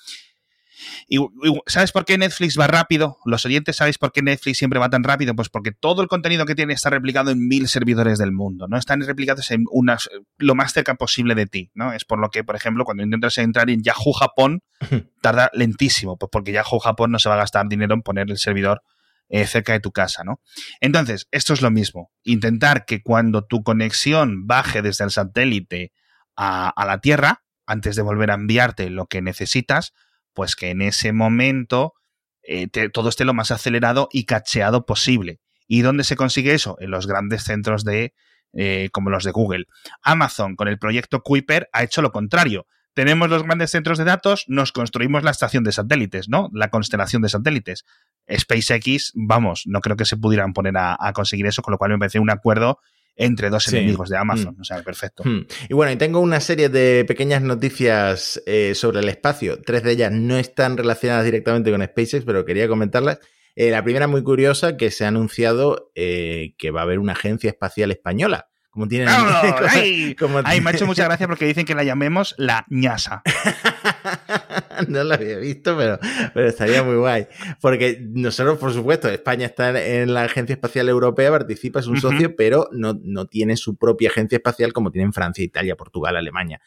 y, 1.09 1.19
¿Sabes 1.67 1.93
por 1.93 2.05
qué 2.05 2.19
Netflix 2.19 2.59
va 2.59 2.67
rápido? 2.67 3.19
Los 3.25 3.45
oyentes, 3.45 3.77
¿sabéis 3.77 3.99
por 3.99 4.13
qué 4.13 4.23
Netflix 4.23 4.59
siempre 4.59 4.79
va 4.79 4.91
tan 4.91 5.05
rápido? 5.05 5.35
Pues 5.35 5.49
porque 5.49 5.73
todo 5.73 6.03
el 6.03 6.09
contenido 6.09 6.47
que 6.47 6.55
tiene 6.55 6.75
está 6.75 6.91
replicado 6.91 7.31
en 7.31 7.47
mil 7.47 7.69
servidores 7.69 8.19
del 8.19 8.33
mundo, 8.33 8.67
¿no? 8.69 8.77
Están 8.77 9.01
replicados 9.01 9.51
en 9.51 9.65
unas, 9.71 10.09
lo 10.39 10.55
más 10.55 10.73
cerca 10.73 10.95
posible 10.95 11.35
de 11.35 11.47
ti, 11.47 11.71
¿no? 11.75 11.93
Es 11.93 12.05
por 12.05 12.19
lo 12.19 12.31
que, 12.31 12.45
por 12.45 12.57
ejemplo, 12.57 12.85
cuando 12.85 13.03
intentas 13.03 13.39
entrar 13.39 13.71
en 13.71 13.83
Yahoo 13.83 14.13
Japón, 14.13 14.63
tarda 15.23 15.51
lentísimo, 15.53 16.17
pues 16.19 16.31
porque 16.31 16.53
Yahoo 16.53 16.79
Japón 16.79 17.11
no 17.11 17.19
se 17.19 17.29
va 17.29 17.37
a 17.37 17.39
gastar 17.39 17.67
dinero 17.69 17.95
en 17.95 18.03
poner 18.03 18.31
el 18.31 18.39
servidor 18.39 18.83
eh, 19.29 19.47
cerca 19.47 19.73
de 19.73 19.81
tu 19.81 19.93
casa, 19.93 20.23
¿no? 20.25 20.41
Entonces, 20.81 21.27
esto 21.31 21.53
es 21.53 21.63
lo 21.63 21.71
mismo. 21.71 22.13
Intentar 22.23 22.85
que 22.85 23.03
cuando 23.03 23.45
tu 23.45 23.63
conexión 23.63 24.47
baje 24.47 24.83
desde 24.83 25.05
el 25.05 25.11
satélite 25.11 25.93
a, 26.37 26.69
a 26.69 26.87
la 26.87 27.01
Tierra, 27.01 27.43
antes 27.67 27.97
de 27.97 28.03
volver 28.03 28.31
a 28.31 28.35
enviarte 28.35 28.89
lo 28.91 29.07
que 29.07 29.23
necesitas, 29.23 29.93
pues 30.37 30.55
que 30.55 30.71
en 30.71 30.83
ese 30.83 31.13
momento 31.13 31.95
eh, 32.43 32.69
todo 32.93 33.09
esté 33.09 33.25
lo 33.25 33.35
más 33.35 33.51
acelerado 33.51 34.09
y 34.13 34.25
cacheado 34.25 34.87
posible. 34.87 35.41
¿Y 35.67 35.81
dónde 35.81 36.05
se 36.05 36.15
consigue 36.15 36.55
eso? 36.55 36.77
En 36.79 36.93
los 36.93 37.09
grandes 37.09 37.43
centros 37.43 37.85
de, 37.85 38.15
eh, 38.53 38.91
como 38.93 39.11
los 39.11 39.25
de 39.25 39.33
Google. 39.33 39.65
Amazon, 40.03 40.55
con 40.55 40.69
el 40.69 40.79
proyecto 40.79 41.23
Kuiper, 41.23 41.69
ha 41.73 41.83
hecho 41.83 42.03
lo 42.03 42.13
contrario. 42.13 42.67
Tenemos 42.95 43.29
los 43.29 43.43
grandes 43.43 43.71
centros 43.71 43.99
de 43.99 44.05
datos, 44.05 44.45
nos 44.47 44.73
construimos 44.73 45.25
la 45.25 45.31
estación 45.31 45.65
de 45.65 45.73
satélites, 45.73 46.29
¿no? 46.29 46.51
La 46.53 46.71
constelación 46.71 47.23
de 47.23 47.31
satélites. 47.31 47.85
SpaceX, 48.31 49.13
vamos, 49.15 49.63
no 49.67 49.81
creo 49.81 49.97
que 49.97 50.05
se 50.05 50.17
pudieran 50.17 50.53
poner 50.53 50.77
a, 50.77 50.97
a 51.01 51.13
conseguir 51.13 51.47
eso, 51.47 51.63
con 51.63 51.73
lo 51.73 51.79
cual 51.79 51.91
me 51.91 51.99
parece 51.99 52.21
un 52.21 52.31
acuerdo 52.31 52.79
entre 53.17 53.51
dos 53.51 53.67
enemigos 53.69 54.09
de 54.11 54.19
Amazon. 54.19 54.55
Mm. 54.57 54.61
O 54.61 54.65
sea, 54.65 54.83
perfecto. 54.83 55.25
Mm. 55.25 55.47
Y 55.69 55.75
bueno, 55.75 55.93
y 55.93 55.97
tengo 55.97 56.21
una 56.21 56.41
serie 56.41 56.69
de 56.69 57.05
pequeñas 57.07 57.43
noticias 57.43 58.43
eh, 58.47 58.75
sobre 58.75 59.01
el 59.01 59.09
espacio. 59.09 59.61
Tres 59.63 59.83
de 59.83 59.93
ellas 59.93 60.13
no 60.13 60.37
están 60.37 60.77
relacionadas 60.77 61.25
directamente 61.25 61.71
con 61.71 61.83
SpaceX, 61.83 62.25
pero 62.25 62.45
quería 62.45 62.69
comentarlas. 62.69 63.19
Eh, 63.55 63.71
la 63.71 63.83
primera 63.83 64.07
muy 64.07 64.23
curiosa, 64.23 64.77
que 64.77 64.91
se 64.91 65.07
ha 65.07 65.09
anunciado 65.09 65.91
eh, 65.95 66.55
que 66.59 66.71
va 66.71 66.81
a 66.81 66.83
haber 66.85 66.99
una 66.99 67.13
agencia 67.13 67.49
espacial 67.49 67.91
española. 67.91 68.49
Como 68.69 68.87
tienen. 68.87 69.09
ay, 69.71 70.15
me 70.61 70.71
ha 70.71 70.73
hecho 70.75 70.85
mucha 70.85 71.05
gracia 71.05 71.27
porque 71.27 71.47
dicen 71.47 71.65
que 71.65 71.75
la 71.75 71.83
llamemos 71.83 72.35
la 72.37 72.67
ñasa. 72.69 73.23
no 74.89 75.05
lo 75.05 75.15
había 75.15 75.39
visto, 75.39 75.77
pero, 75.77 75.99
pero 76.35 76.49
estaría 76.49 76.83
muy 76.83 76.97
guay. 76.97 77.27
Porque 77.61 77.99
nosotros, 78.01 78.59
por 78.59 78.73
supuesto, 78.73 79.09
España 79.09 79.47
está 79.47 79.81
en 79.85 80.15
la 80.15 80.23
Agencia 80.23 80.55
Espacial 80.55 80.89
Europea, 80.89 81.31
participa, 81.31 81.81
es 81.81 81.87
un 81.87 82.01
socio, 82.01 82.37
pero 82.37 82.69
no, 82.73 82.99
no 83.03 83.27
tiene 83.27 83.57
su 83.57 83.77
propia 83.77 84.11
agencia 84.11 84.37
espacial 84.37 84.73
como 84.73 84.91
tienen 84.91 85.13
Francia, 85.13 85.45
Italia, 85.45 85.77
Portugal, 85.77 86.17
Alemania. 86.17 86.61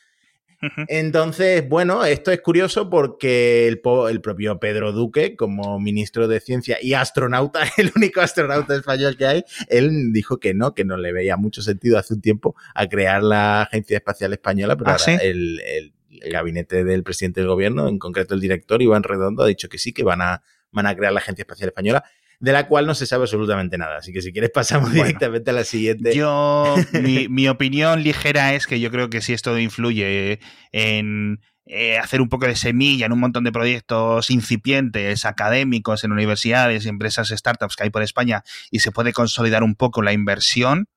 Entonces, 0.87 1.67
bueno, 1.69 2.03
esto 2.03 2.31
es 2.31 2.41
curioso 2.41 2.89
porque 2.89 3.67
el, 3.67 3.81
el, 4.09 4.21
propio 4.21 4.59
Pedro 4.59 4.91
Duque, 4.91 5.37
como 5.37 5.79
ministro 5.79 6.27
de 6.27 6.41
Ciencia 6.41 6.77
y 6.81 6.93
astronauta, 6.93 7.61
el 7.77 7.91
único 7.95 8.19
astronauta 8.19 8.75
español 8.75 9.15
que 9.15 9.25
hay, 9.25 9.43
él 9.69 10.11
dijo 10.11 10.37
que 10.37 10.53
no, 10.53 10.73
que 10.73 10.83
no 10.83 10.97
le 10.97 11.13
veía 11.13 11.37
mucho 11.37 11.61
sentido 11.61 11.97
hace 11.97 12.13
un 12.13 12.21
tiempo 12.21 12.55
a 12.75 12.87
crear 12.87 13.23
la 13.23 13.61
Agencia 13.61 13.97
Espacial 13.97 14.33
Española, 14.33 14.75
pero 14.75 14.91
¿Ah, 14.91 14.97
ahora 14.99 15.23
el, 15.23 15.61
el, 15.61 15.93
gabinete 16.31 16.83
del 16.83 17.03
presidente 17.03 17.41
del 17.41 17.49
gobierno, 17.49 17.87
en 17.87 17.99
concreto 17.99 18.33
el 18.33 18.41
director 18.41 18.81
Iván 18.81 19.03
Redondo, 19.03 19.43
ha 19.43 19.47
dicho 19.47 19.69
que 19.69 19.77
sí, 19.77 19.93
que 19.93 20.03
van 20.03 20.21
a, 20.21 20.41
van 20.71 20.85
a 20.85 20.95
crear 20.95 21.13
la 21.13 21.19
Agencia 21.19 21.43
Espacial 21.43 21.69
Española. 21.69 22.03
de 22.39 22.53
la 22.53 22.67
cual 22.67 22.85
no 22.85 22.95
se 22.95 23.05
sabe 23.05 23.23
absolutamente 23.23 23.77
nada. 23.77 23.97
Así 23.97 24.13
que 24.13 24.21
si 24.21 24.31
quieres 24.31 24.51
pasamos 24.51 24.93
directamente 24.93 25.51
a 25.51 25.53
la 25.53 25.65
siguiente. 25.65 26.15
Yo, 26.15 26.75
mi, 27.01 27.27
mi, 27.27 27.47
opinión 27.47 28.01
ligera 28.01 28.53
es 28.53 28.65
que 28.65 28.79
yo 28.79 28.91
creo 28.91 29.09
que 29.09 29.21
si 29.21 29.33
esto 29.33 29.59
influye 29.59 30.39
en 30.71 31.41
eh, 31.71 31.99
hacer 31.99 32.19
un 32.19 32.29
poco 32.29 32.47
de 32.47 32.55
semilla 32.55 33.05
en 33.05 33.11
un 33.11 33.19
montón 33.19 33.43
de 33.43 33.51
proyectos 33.51 34.31
incipientes, 34.31 35.23
académicos, 35.23 36.03
en 36.03 36.11
universidades, 36.11 36.87
empresas, 36.87 37.29
startups 37.29 37.75
que 37.75 37.83
hay 37.83 37.89
por 37.91 38.01
España 38.01 38.43
y 38.71 38.79
se 38.79 38.91
puede 38.91 39.13
consolidar 39.13 39.61
un 39.61 39.75
poco 39.75 40.01
la 40.01 40.11
inversión, 40.11 40.87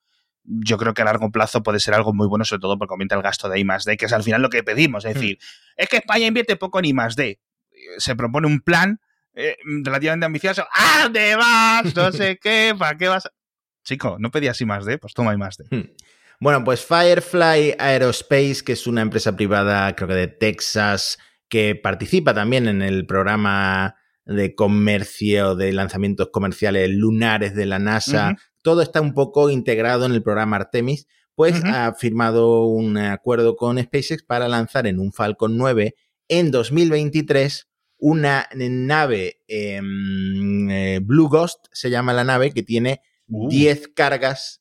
yo 0.44 0.78
creo 0.78 0.94
que 0.94 1.02
a 1.02 1.04
largo 1.04 1.30
plazo 1.30 1.62
puede 1.62 1.80
ser 1.80 1.94
algo 1.94 2.12
muy 2.12 2.26
bueno, 2.26 2.44
sobre 2.44 2.60
todo 2.60 2.78
porque 2.78 2.94
aumenta 2.94 3.14
el 3.14 3.22
gasto 3.22 3.48
de 3.48 3.60
I 3.60 3.64
D, 3.84 3.96
que 3.96 4.06
es 4.06 4.12
al 4.12 4.22
final 4.22 4.42
lo 4.42 4.50
que 4.50 4.62
pedimos. 4.62 5.04
Es 5.04 5.14
hmm. 5.14 5.18
decir, 5.18 5.38
es 5.76 5.88
que 5.88 5.98
España 5.98 6.26
invierte 6.26 6.56
poco 6.56 6.78
en 6.78 6.86
I 6.86 6.94
D. 7.16 7.40
Se 7.98 8.16
propone 8.16 8.46
un 8.46 8.60
plan 8.60 9.00
eh, 9.34 9.56
relativamente 9.84 10.26
ambicioso. 10.26 10.66
¡Ah, 10.72 11.00
dónde 11.04 11.36
vas! 11.36 11.94
No 11.94 12.12
sé 12.12 12.38
qué, 12.42 12.74
¿para 12.78 12.96
qué 12.96 13.08
vas? 13.08 13.28
Chico, 13.84 14.16
¿no 14.18 14.30
pedías 14.30 14.60
I 14.60 14.66
D? 14.84 14.98
Pues 14.98 15.14
toma 15.14 15.34
I 15.34 15.38
D. 15.38 15.76
Hmm. 15.76 15.90
Bueno, 16.40 16.64
pues 16.64 16.84
Firefly 16.84 17.76
Aerospace, 17.78 18.64
que 18.64 18.72
es 18.72 18.88
una 18.88 19.00
empresa 19.00 19.36
privada, 19.36 19.94
creo 19.94 20.08
que 20.08 20.14
de 20.14 20.26
Texas, 20.26 21.18
que 21.48 21.76
participa 21.76 22.34
también 22.34 22.66
en 22.66 22.82
el 22.82 23.06
programa 23.06 23.94
de 24.24 24.54
comercio, 24.54 25.56
de 25.56 25.72
lanzamientos 25.72 26.28
comerciales 26.32 26.90
lunares 26.90 27.54
de 27.54 27.66
la 27.66 27.78
NASA, 27.78 28.36
todo 28.62 28.82
está 28.82 29.00
un 29.00 29.14
poco 29.14 29.50
integrado 29.50 30.06
en 30.06 30.12
el 30.12 30.22
programa 30.22 30.56
Artemis, 30.56 31.06
pues 31.34 31.62
ha 31.64 31.92
firmado 31.94 32.66
un 32.66 32.98
acuerdo 32.98 33.56
con 33.56 33.82
SpaceX 33.82 34.22
para 34.22 34.48
lanzar 34.48 34.86
en 34.86 35.00
un 35.00 35.12
Falcon 35.12 35.56
9 35.56 35.94
en 36.28 36.50
2023 36.50 37.68
una 37.98 38.48
nave 38.52 39.42
em, 39.46 40.68
eh, 40.68 41.00
Blue 41.00 41.28
Ghost, 41.28 41.66
se 41.72 41.88
llama 41.88 42.12
la 42.12 42.24
nave, 42.24 42.52
que 42.52 42.64
tiene 42.64 43.00
10 43.28 43.78
uh. 43.78 43.94
cargas 43.94 44.60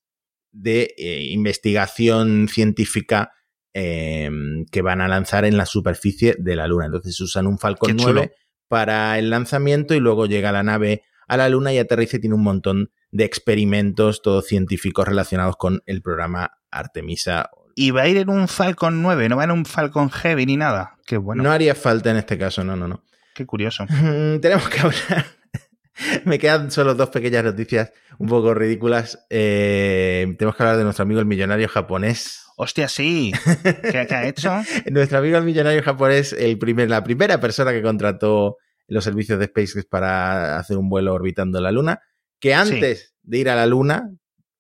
de 0.52 0.94
eh, 0.96 1.24
investigación 1.32 2.48
científica 2.48 3.32
em, 3.74 4.66
que 4.66 4.84
van 4.84 5.02
a 5.02 5.08
lanzar 5.08 5.46
en 5.46 5.58
la 5.58 5.66
superficie 5.66 6.36
de 6.38 6.56
la 6.56 6.68
Luna. 6.68 6.86
Entonces 6.86 7.20
usan 7.20 7.48
un 7.48 7.58
Falcon 7.58 7.98
9 7.98 8.32
para 8.72 9.20
el 9.20 9.30
lanzamiento 9.30 9.94
y 9.96 10.00
luego 10.00 10.28
llega 10.28 10.54
la 10.54 10.64
nave 10.64 11.04
a 11.28 11.36
la 11.36 11.50
Luna 11.50 11.74
y 11.74 11.78
aterriza 11.78 12.16
y 12.16 12.22
tiene 12.22 12.38
un 12.38 12.44
montón 12.44 12.90
de 13.12 13.26
experimentos, 13.26 14.22
todos 14.22 14.48
científicos 14.48 15.06
relacionados 15.06 15.58
con 15.58 15.84
el 15.86 16.02
programa 16.02 16.54
Artemisa. 16.72 17.50
Y 17.76 17.92
va 17.92 18.04
a 18.04 18.08
ir 18.08 18.16
en 18.16 18.30
un 18.30 18.48
Falcon 18.48 19.02
9, 19.02 19.28
no 19.28 19.36
va 19.36 19.44
en 19.44 19.52
un 19.52 19.66
Falcon 19.66 20.10
Heavy 20.10 20.46
ni 20.46 20.56
nada. 20.56 20.96
Qué 21.06 21.18
bueno. 21.18 21.44
No 21.44 21.52
haría 21.52 21.76
falta 21.76 22.12
en 22.12 22.16
este 22.16 22.38
caso, 22.38 22.64
no, 22.64 22.78
no, 22.78 22.88
no. 22.88 23.04
Qué 23.34 23.46
curioso. 23.46 23.86
Tenemos 24.42 24.70
que 24.70 24.80
hablar 24.80 25.26
Me 26.26 26.40
quedan 26.40 26.72
solo 26.72 26.96
dos 26.96 27.10
pequeñas 27.10 27.44
noticias 27.44 27.92
un 28.20 28.30
poco 28.30 28.54
ridículas. 28.54 29.26
Eh, 29.30 30.34
tenemos 30.38 30.56
que 30.56 30.64
hablar 30.64 30.78
de 30.78 30.86
nuestro 30.86 31.04
amigo 31.04 31.20
el 31.20 31.26
millonario 31.26 31.68
japonés. 31.68 32.41
Hostia, 32.64 32.88
sí. 32.88 33.32
¿Qué, 33.64 33.98
ha 33.98 34.28
hecho? 34.28 34.52
nuestro 34.92 35.18
amigo 35.18 35.36
el 35.36 35.44
millonario 35.44 35.82
japonés, 35.82 36.32
el 36.32 36.60
primer, 36.60 36.92
la 36.92 37.04
primera 37.04 37.40
persona 37.40 37.72
que 37.72 37.82
contrató 37.82 38.58
los 38.88 39.04
servicios 39.04 39.40
de 39.40 39.46
SpaceX 39.46 39.86
para 39.86 40.60
hacer 40.60 40.78
un 40.78 40.88
vuelo 40.88 41.12
orbitando 41.12 41.60
la 41.60 41.72
Luna, 41.72 42.02
que 42.40 42.54
antes 42.54 43.16
de 43.24 43.38
ir 43.40 43.50
a 43.50 43.56
la 43.56 43.66
Luna, 43.66 44.12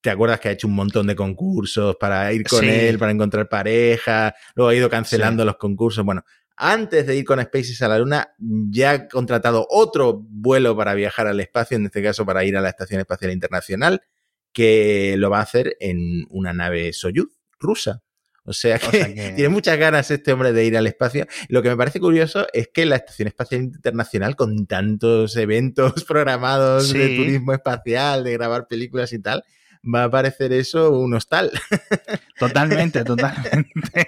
¿te 0.01 0.09
acuerdas 0.09 0.39
que 0.39 0.49
ha 0.49 0.51
hecho 0.51 0.67
un 0.67 0.73
montón 0.73 1.05
de 1.05 1.15
concursos 1.15 1.95
para 1.97 2.33
ir 2.33 2.41
con 2.47 2.63
él, 2.63 2.97
para 2.97 3.11
encontrar 3.11 3.47
pareja? 3.47 4.33
Luego 4.55 4.69
ha 4.69 4.75
ido 4.75 4.89
cancelando 4.89 5.45
los 5.45 5.57
concursos. 5.57 6.03
Bueno, 6.03 6.23
antes 6.55 7.05
de 7.05 7.15
ir 7.17 7.23
con 7.23 7.39
SpaceX 7.39 7.83
a 7.83 7.87
la 7.87 7.99
Luna, 7.99 8.33
ya 8.39 8.91
ha 8.93 9.07
contratado 9.09 9.67
otro 9.69 10.25
vuelo 10.27 10.75
para 10.75 10.95
viajar 10.95 11.27
al 11.27 11.39
espacio, 11.39 11.77
en 11.77 11.85
este 11.85 12.01
caso 12.01 12.25
para 12.25 12.43
ir 12.45 12.57
a 12.57 12.61
la 12.61 12.69
Estación 12.69 12.99
Espacial 12.99 13.31
Internacional, 13.31 14.01
que 14.51 15.13
lo 15.19 15.29
va 15.29 15.37
a 15.37 15.43
hacer 15.43 15.77
en 15.79 16.25
una 16.31 16.51
nave 16.51 16.93
Soyuz 16.93 17.40
rusa. 17.61 18.01
O 18.43 18.53
sea 18.53 18.79
que, 18.79 19.33
tiene 19.35 19.49
muchas 19.49 19.77
ganas 19.77 20.09
este 20.11 20.33
hombre 20.33 20.51
de 20.51 20.65
ir 20.65 20.77
al 20.77 20.87
espacio. 20.87 21.27
Lo 21.47 21.61
que 21.61 21.69
me 21.69 21.77
parece 21.77 21.99
curioso 21.99 22.47
es 22.53 22.69
que 22.73 22.85
la 22.85 22.95
Estación 22.95 23.27
Espacial 23.27 23.61
Internacional, 23.61 24.35
con 24.35 24.65
tantos 24.65 25.35
eventos 25.37 26.03
programados 26.07 26.91
de 26.91 27.15
turismo 27.15 27.53
espacial, 27.53 28.23
de 28.23 28.33
grabar 28.33 28.67
películas 28.67 29.13
y 29.13 29.19
tal, 29.19 29.43
va 29.83 30.05
a 30.05 30.11
parecer 30.11 30.53
eso 30.53 30.91
un 30.91 31.13
hostal. 31.13 31.51
Totalmente, 32.41 33.03
totalmente. 33.03 34.07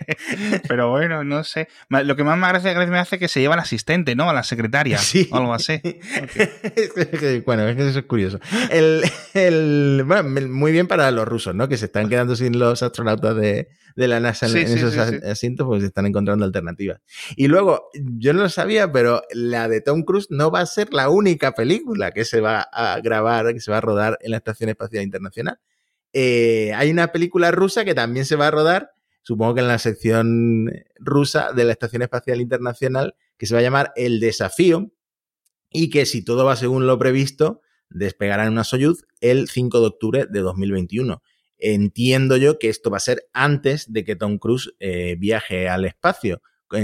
Pero 0.68 0.90
bueno, 0.90 1.24
no 1.24 1.44
sé. 1.44 1.68
Lo 1.90 2.16
que 2.16 2.24
más 2.24 2.36
me 2.36 2.48
gracia 2.48 2.74
me 2.88 2.98
hace 2.98 3.20
que 3.20 3.28
se 3.28 3.42
lleva 3.42 3.54
al 3.54 3.60
asistente, 3.60 4.16
¿no? 4.16 4.28
A 4.28 4.34
la 4.34 4.42
secretaria. 4.42 4.98
Sí. 4.98 5.30
O 5.32 5.38
algo 5.38 5.54
así. 5.54 5.80
bueno, 7.46 7.68
es 7.68 7.76
que 7.76 7.90
eso 7.90 8.00
es 8.00 8.06
curioso. 8.06 8.40
El, 8.72 10.04
bueno, 10.08 10.50
muy 10.50 10.72
bien 10.72 10.88
para 10.88 11.12
los 11.12 11.28
rusos, 11.28 11.54
¿no? 11.54 11.70
Que 11.70 11.78
se 11.78 11.86
están 11.86 12.10
quedando 12.10 12.36
sin 12.36 12.58
los 12.58 12.82
astronautas 12.82 13.36
de, 13.36 13.68
la 13.96 14.20
NASA 14.20 14.48
en, 14.48 14.58
esos 14.58 14.98
asientos, 14.98 15.68
pues 15.68 15.84
están 15.84 16.08
encontrando 16.08 16.44
alternativas. 16.44 17.02
Y 17.36 17.48
luego, 17.48 17.92
yo 17.94 18.34
no 18.34 18.42
lo 18.42 18.50
sabía, 18.50 18.92
pero 18.92 19.22
la 19.32 19.68
de 19.68 19.82
Tom 19.82 20.02
Cruise 20.02 20.32
no 20.32 20.50
va 20.50 20.62
a 20.62 20.66
ser 20.66 20.92
la 20.92 21.10
única 21.10 21.52
película 21.52 22.10
que 22.10 22.26
se 22.26 22.42
va 22.42 22.62
a 22.62 23.00
grabar, 23.00 23.54
que 23.54 23.60
se 23.60 23.70
va 23.70 23.78
a 23.78 23.82
rodar 23.82 24.18
en 24.22 24.32
la 24.32 24.38
Estación 24.38 24.72
Espacial 24.72 25.04
Internacional. 25.04 25.60
Eh, 26.14 26.72
hay 26.76 26.92
una 26.92 27.12
película 27.12 27.52
rusa 27.52 27.84
que 27.84 27.96
también 27.96 28.26
se 28.26 28.36
va 28.36 28.48
a 28.48 28.52
rodar, 28.52 28.92
supongo 29.24 29.56
que 29.56 29.62
en 29.62 29.68
la 29.68 29.80
sección 29.80 30.72
rusa 31.00 31.52
de 31.54 31.66
la 31.66 31.72
Estación 31.72 32.04
Espacial 32.04 32.40
Internacional, 32.40 33.16
que 33.38 33.48
se 33.48 33.56
va 33.56 33.60
a 33.60 33.64
llamar 33.64 33.92
El 33.96 34.20
Desafío, 34.20 34.92
y 35.72 35.90
que 35.90 36.06
si 36.06 36.24
todo 36.24 36.46
va 36.46 36.56
según 36.56 36.86
lo 36.86 36.98
previsto, 37.00 37.62
despegará 37.90 38.46
en 38.46 38.54
una 38.54 38.64
Soyuz 38.64 39.06
el 39.22 39.50
5 39.50 39.80
de 39.80 39.88
octubre 39.88 40.26
de 40.30 40.40
2021. 40.40 41.22
Entiendo 41.58 42.38
yo 42.38 42.60
que 42.60 42.70
esto 42.70 42.90
va 42.90 42.98
a 42.98 43.02
ser 43.02 43.26
antes 43.34 43.92
de 43.92 44.04
que 44.04 44.16
Tom 44.16 44.38
Cruise 44.38 44.74
eh, 44.80 45.16
viaje 45.18 45.70
al 45.70 45.86
espacio. 45.86 46.42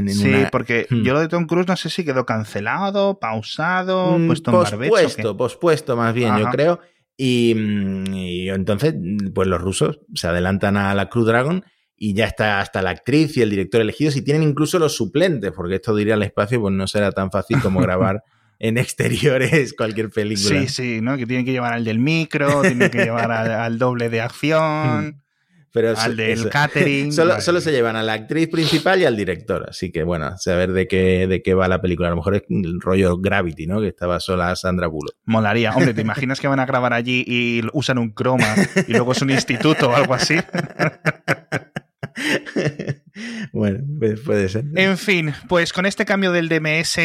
sí, 0.08 0.34
porque 0.52 0.88
hmm. 0.90 1.04
yo 1.04 1.14
lo 1.14 1.20
de 1.20 1.28
Tom 1.28 1.46
Cruise 1.46 1.68
no 1.68 1.76
sé 1.76 1.90
si 1.90 2.06
quedó 2.06 2.26
cancelado, 2.26 3.20
pausado, 3.20 4.18
mm, 4.18 4.28
puesto 4.28 4.52
en 4.52 4.58
Pospuesto, 4.58 5.38
pospuesto 5.38 5.96
más 5.98 6.14
bien, 6.14 6.38
yo 6.38 6.46
creo. 6.50 6.80
Mm, 7.20 8.14
y, 8.14 8.50
entonces, 8.50 8.96
pues 9.34 9.48
los 9.48 9.62
rusos 9.62 10.00
se 10.16 10.28
adelantan 10.28 10.78
a 10.78 10.94
la 10.94 11.10
Crew 11.10 11.26
Dragon 11.26 11.66
y 11.98 12.14
ya 12.14 12.26
está 12.26 12.62
hasta 12.62 12.82
la 12.82 12.92
actriz 12.92 13.36
y 13.36 13.42
el 13.42 13.50
director 13.50 13.82
elegidos 13.82 14.16
y 14.16 14.22
tienen 14.22 14.44
incluso 14.44 14.80
los 14.80 14.96
suplentes, 14.96 15.52
porque 15.52 15.76
esto 15.76 15.94
de 15.94 16.04
ir 16.04 16.14
al 16.14 16.24
espacio 16.24 16.62
pues 16.62 16.74
no 16.74 16.88
será 16.88 17.12
tan 17.12 17.30
fácil 17.30 17.60
como 17.62 17.82
grabar 17.82 18.24
en 18.60 18.78
exteriores 18.78 19.74
cualquier 19.74 20.10
película. 20.10 20.62
Sí, 20.62 20.68
sí, 20.70 21.02
¿no? 21.02 21.18
Que 21.18 21.26
tienen 21.26 21.46
que 21.46 21.52
llevar 21.52 21.74
al 21.74 21.84
del 21.84 22.00
micro, 22.00 22.62
tienen 22.62 22.90
que 22.90 23.04
llevar 23.04 23.32
al 23.32 23.78
doble 23.78 24.10
de 24.10 24.22
acción. 24.22 25.22
Pero 25.72 25.98
al 25.98 26.16
del 26.16 26.50
catering. 26.50 27.12
Solo, 27.12 27.40
solo, 27.42 27.62
se 27.62 27.72
llevan 27.72 27.96
a 27.96 28.04
la 28.04 28.14
actriz 28.14 28.50
principal 28.50 29.02
y 29.02 29.06
al 29.06 29.16
director. 29.16 29.68
Así 29.70 29.92
que, 29.92 30.04
bueno, 30.04 30.38
saber 30.38 30.72
de 30.72 30.88
qué, 30.88 31.28
de 31.28 31.44
qué 31.44 31.54
va 31.54 31.68
la 31.68 31.82
película. 31.82 32.08
A 32.08 32.12
lo 32.12 32.18
mejor 32.18 32.36
es 32.36 32.44
el 32.50 32.82
rollo 32.82 33.18
Gravity, 33.18 33.68
¿no? 33.68 33.80
Que 33.80 33.88
estaba 33.88 34.20
sola 34.20 34.56
Sandra 34.56 34.88
Bullock. 34.88 35.16
Molaría. 35.26 35.74
Hombre, 35.76 35.94
¿te 35.94 36.02
imaginas 36.10 36.40
que 36.40 36.48
van 36.48 36.60
a 36.60 36.66
grabar 36.66 36.94
allí 36.94 37.24
y 37.28 37.62
usan 37.74 38.00
un 38.00 38.12
croma 38.12 38.56
y 38.88 38.94
luego 38.94 39.12
es 39.12 39.22
un 39.22 39.30
instituto 39.30 39.90
o 39.90 39.96
algo 39.96 40.14
así? 40.14 40.36
bueno, 43.54 43.80
pues 44.00 44.20
puede 44.22 44.50
ser. 44.50 44.66
En 44.76 44.98
fin, 44.98 45.34
pues 45.48 45.74
con 45.74 45.86
este 45.86 46.06
cambio 46.06 46.32
del 46.32 46.50
DMS 46.50 46.98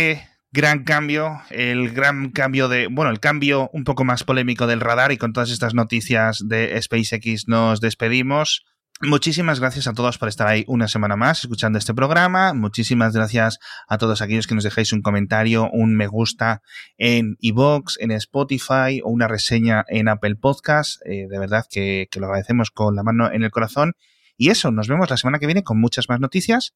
gran 0.54 0.84
cambio, 0.84 1.42
el 1.50 1.90
gran 1.90 2.30
cambio 2.30 2.68
de, 2.68 2.86
bueno, 2.86 3.10
el 3.10 3.18
cambio 3.18 3.68
un 3.72 3.82
poco 3.82 4.04
más 4.04 4.22
polémico 4.22 4.68
del 4.68 4.80
radar 4.80 5.10
y 5.10 5.18
con 5.18 5.32
todas 5.32 5.50
estas 5.50 5.74
noticias 5.74 6.38
de 6.46 6.80
SpaceX 6.80 7.48
nos 7.48 7.80
despedimos. 7.80 8.64
Muchísimas 9.00 9.58
gracias 9.58 9.88
a 9.88 9.94
todos 9.94 10.16
por 10.16 10.28
estar 10.28 10.46
ahí 10.46 10.64
una 10.68 10.86
semana 10.86 11.16
más 11.16 11.40
escuchando 11.40 11.76
este 11.76 11.92
programa. 11.92 12.54
Muchísimas 12.54 13.12
gracias 13.12 13.58
a 13.88 13.98
todos 13.98 14.22
aquellos 14.22 14.46
que 14.46 14.54
nos 14.54 14.62
dejéis 14.62 14.92
un 14.92 15.02
comentario, 15.02 15.68
un 15.72 15.96
me 15.96 16.06
gusta 16.06 16.62
en 16.98 17.36
iVoox, 17.40 17.96
en 17.98 18.12
Spotify 18.12 19.00
o 19.02 19.10
una 19.10 19.26
reseña 19.26 19.84
en 19.88 20.06
Apple 20.06 20.36
Podcast. 20.36 21.02
Eh, 21.04 21.26
de 21.28 21.38
verdad 21.40 21.66
que 21.68 22.06
lo 22.14 22.26
agradecemos 22.26 22.70
con 22.70 22.94
la 22.94 23.02
mano 23.02 23.30
en 23.32 23.42
el 23.42 23.50
corazón. 23.50 23.94
Y 24.36 24.50
eso, 24.50 24.70
nos 24.70 24.86
vemos 24.86 25.10
la 25.10 25.16
semana 25.16 25.40
que 25.40 25.46
viene 25.46 25.64
con 25.64 25.80
muchas 25.80 26.08
más 26.08 26.20
noticias. 26.20 26.74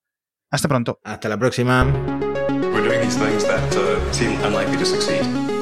Hasta 0.50 0.66
pronto. 0.66 0.98
Hasta 1.04 1.28
la 1.28 1.38
próxima. 1.38 2.27
These 2.96 3.18
things 3.18 3.44
that 3.44 3.76
uh, 3.76 4.12
seem 4.12 4.40
unlikely 4.40 4.78
to 4.78 4.86
succeed. 4.86 5.57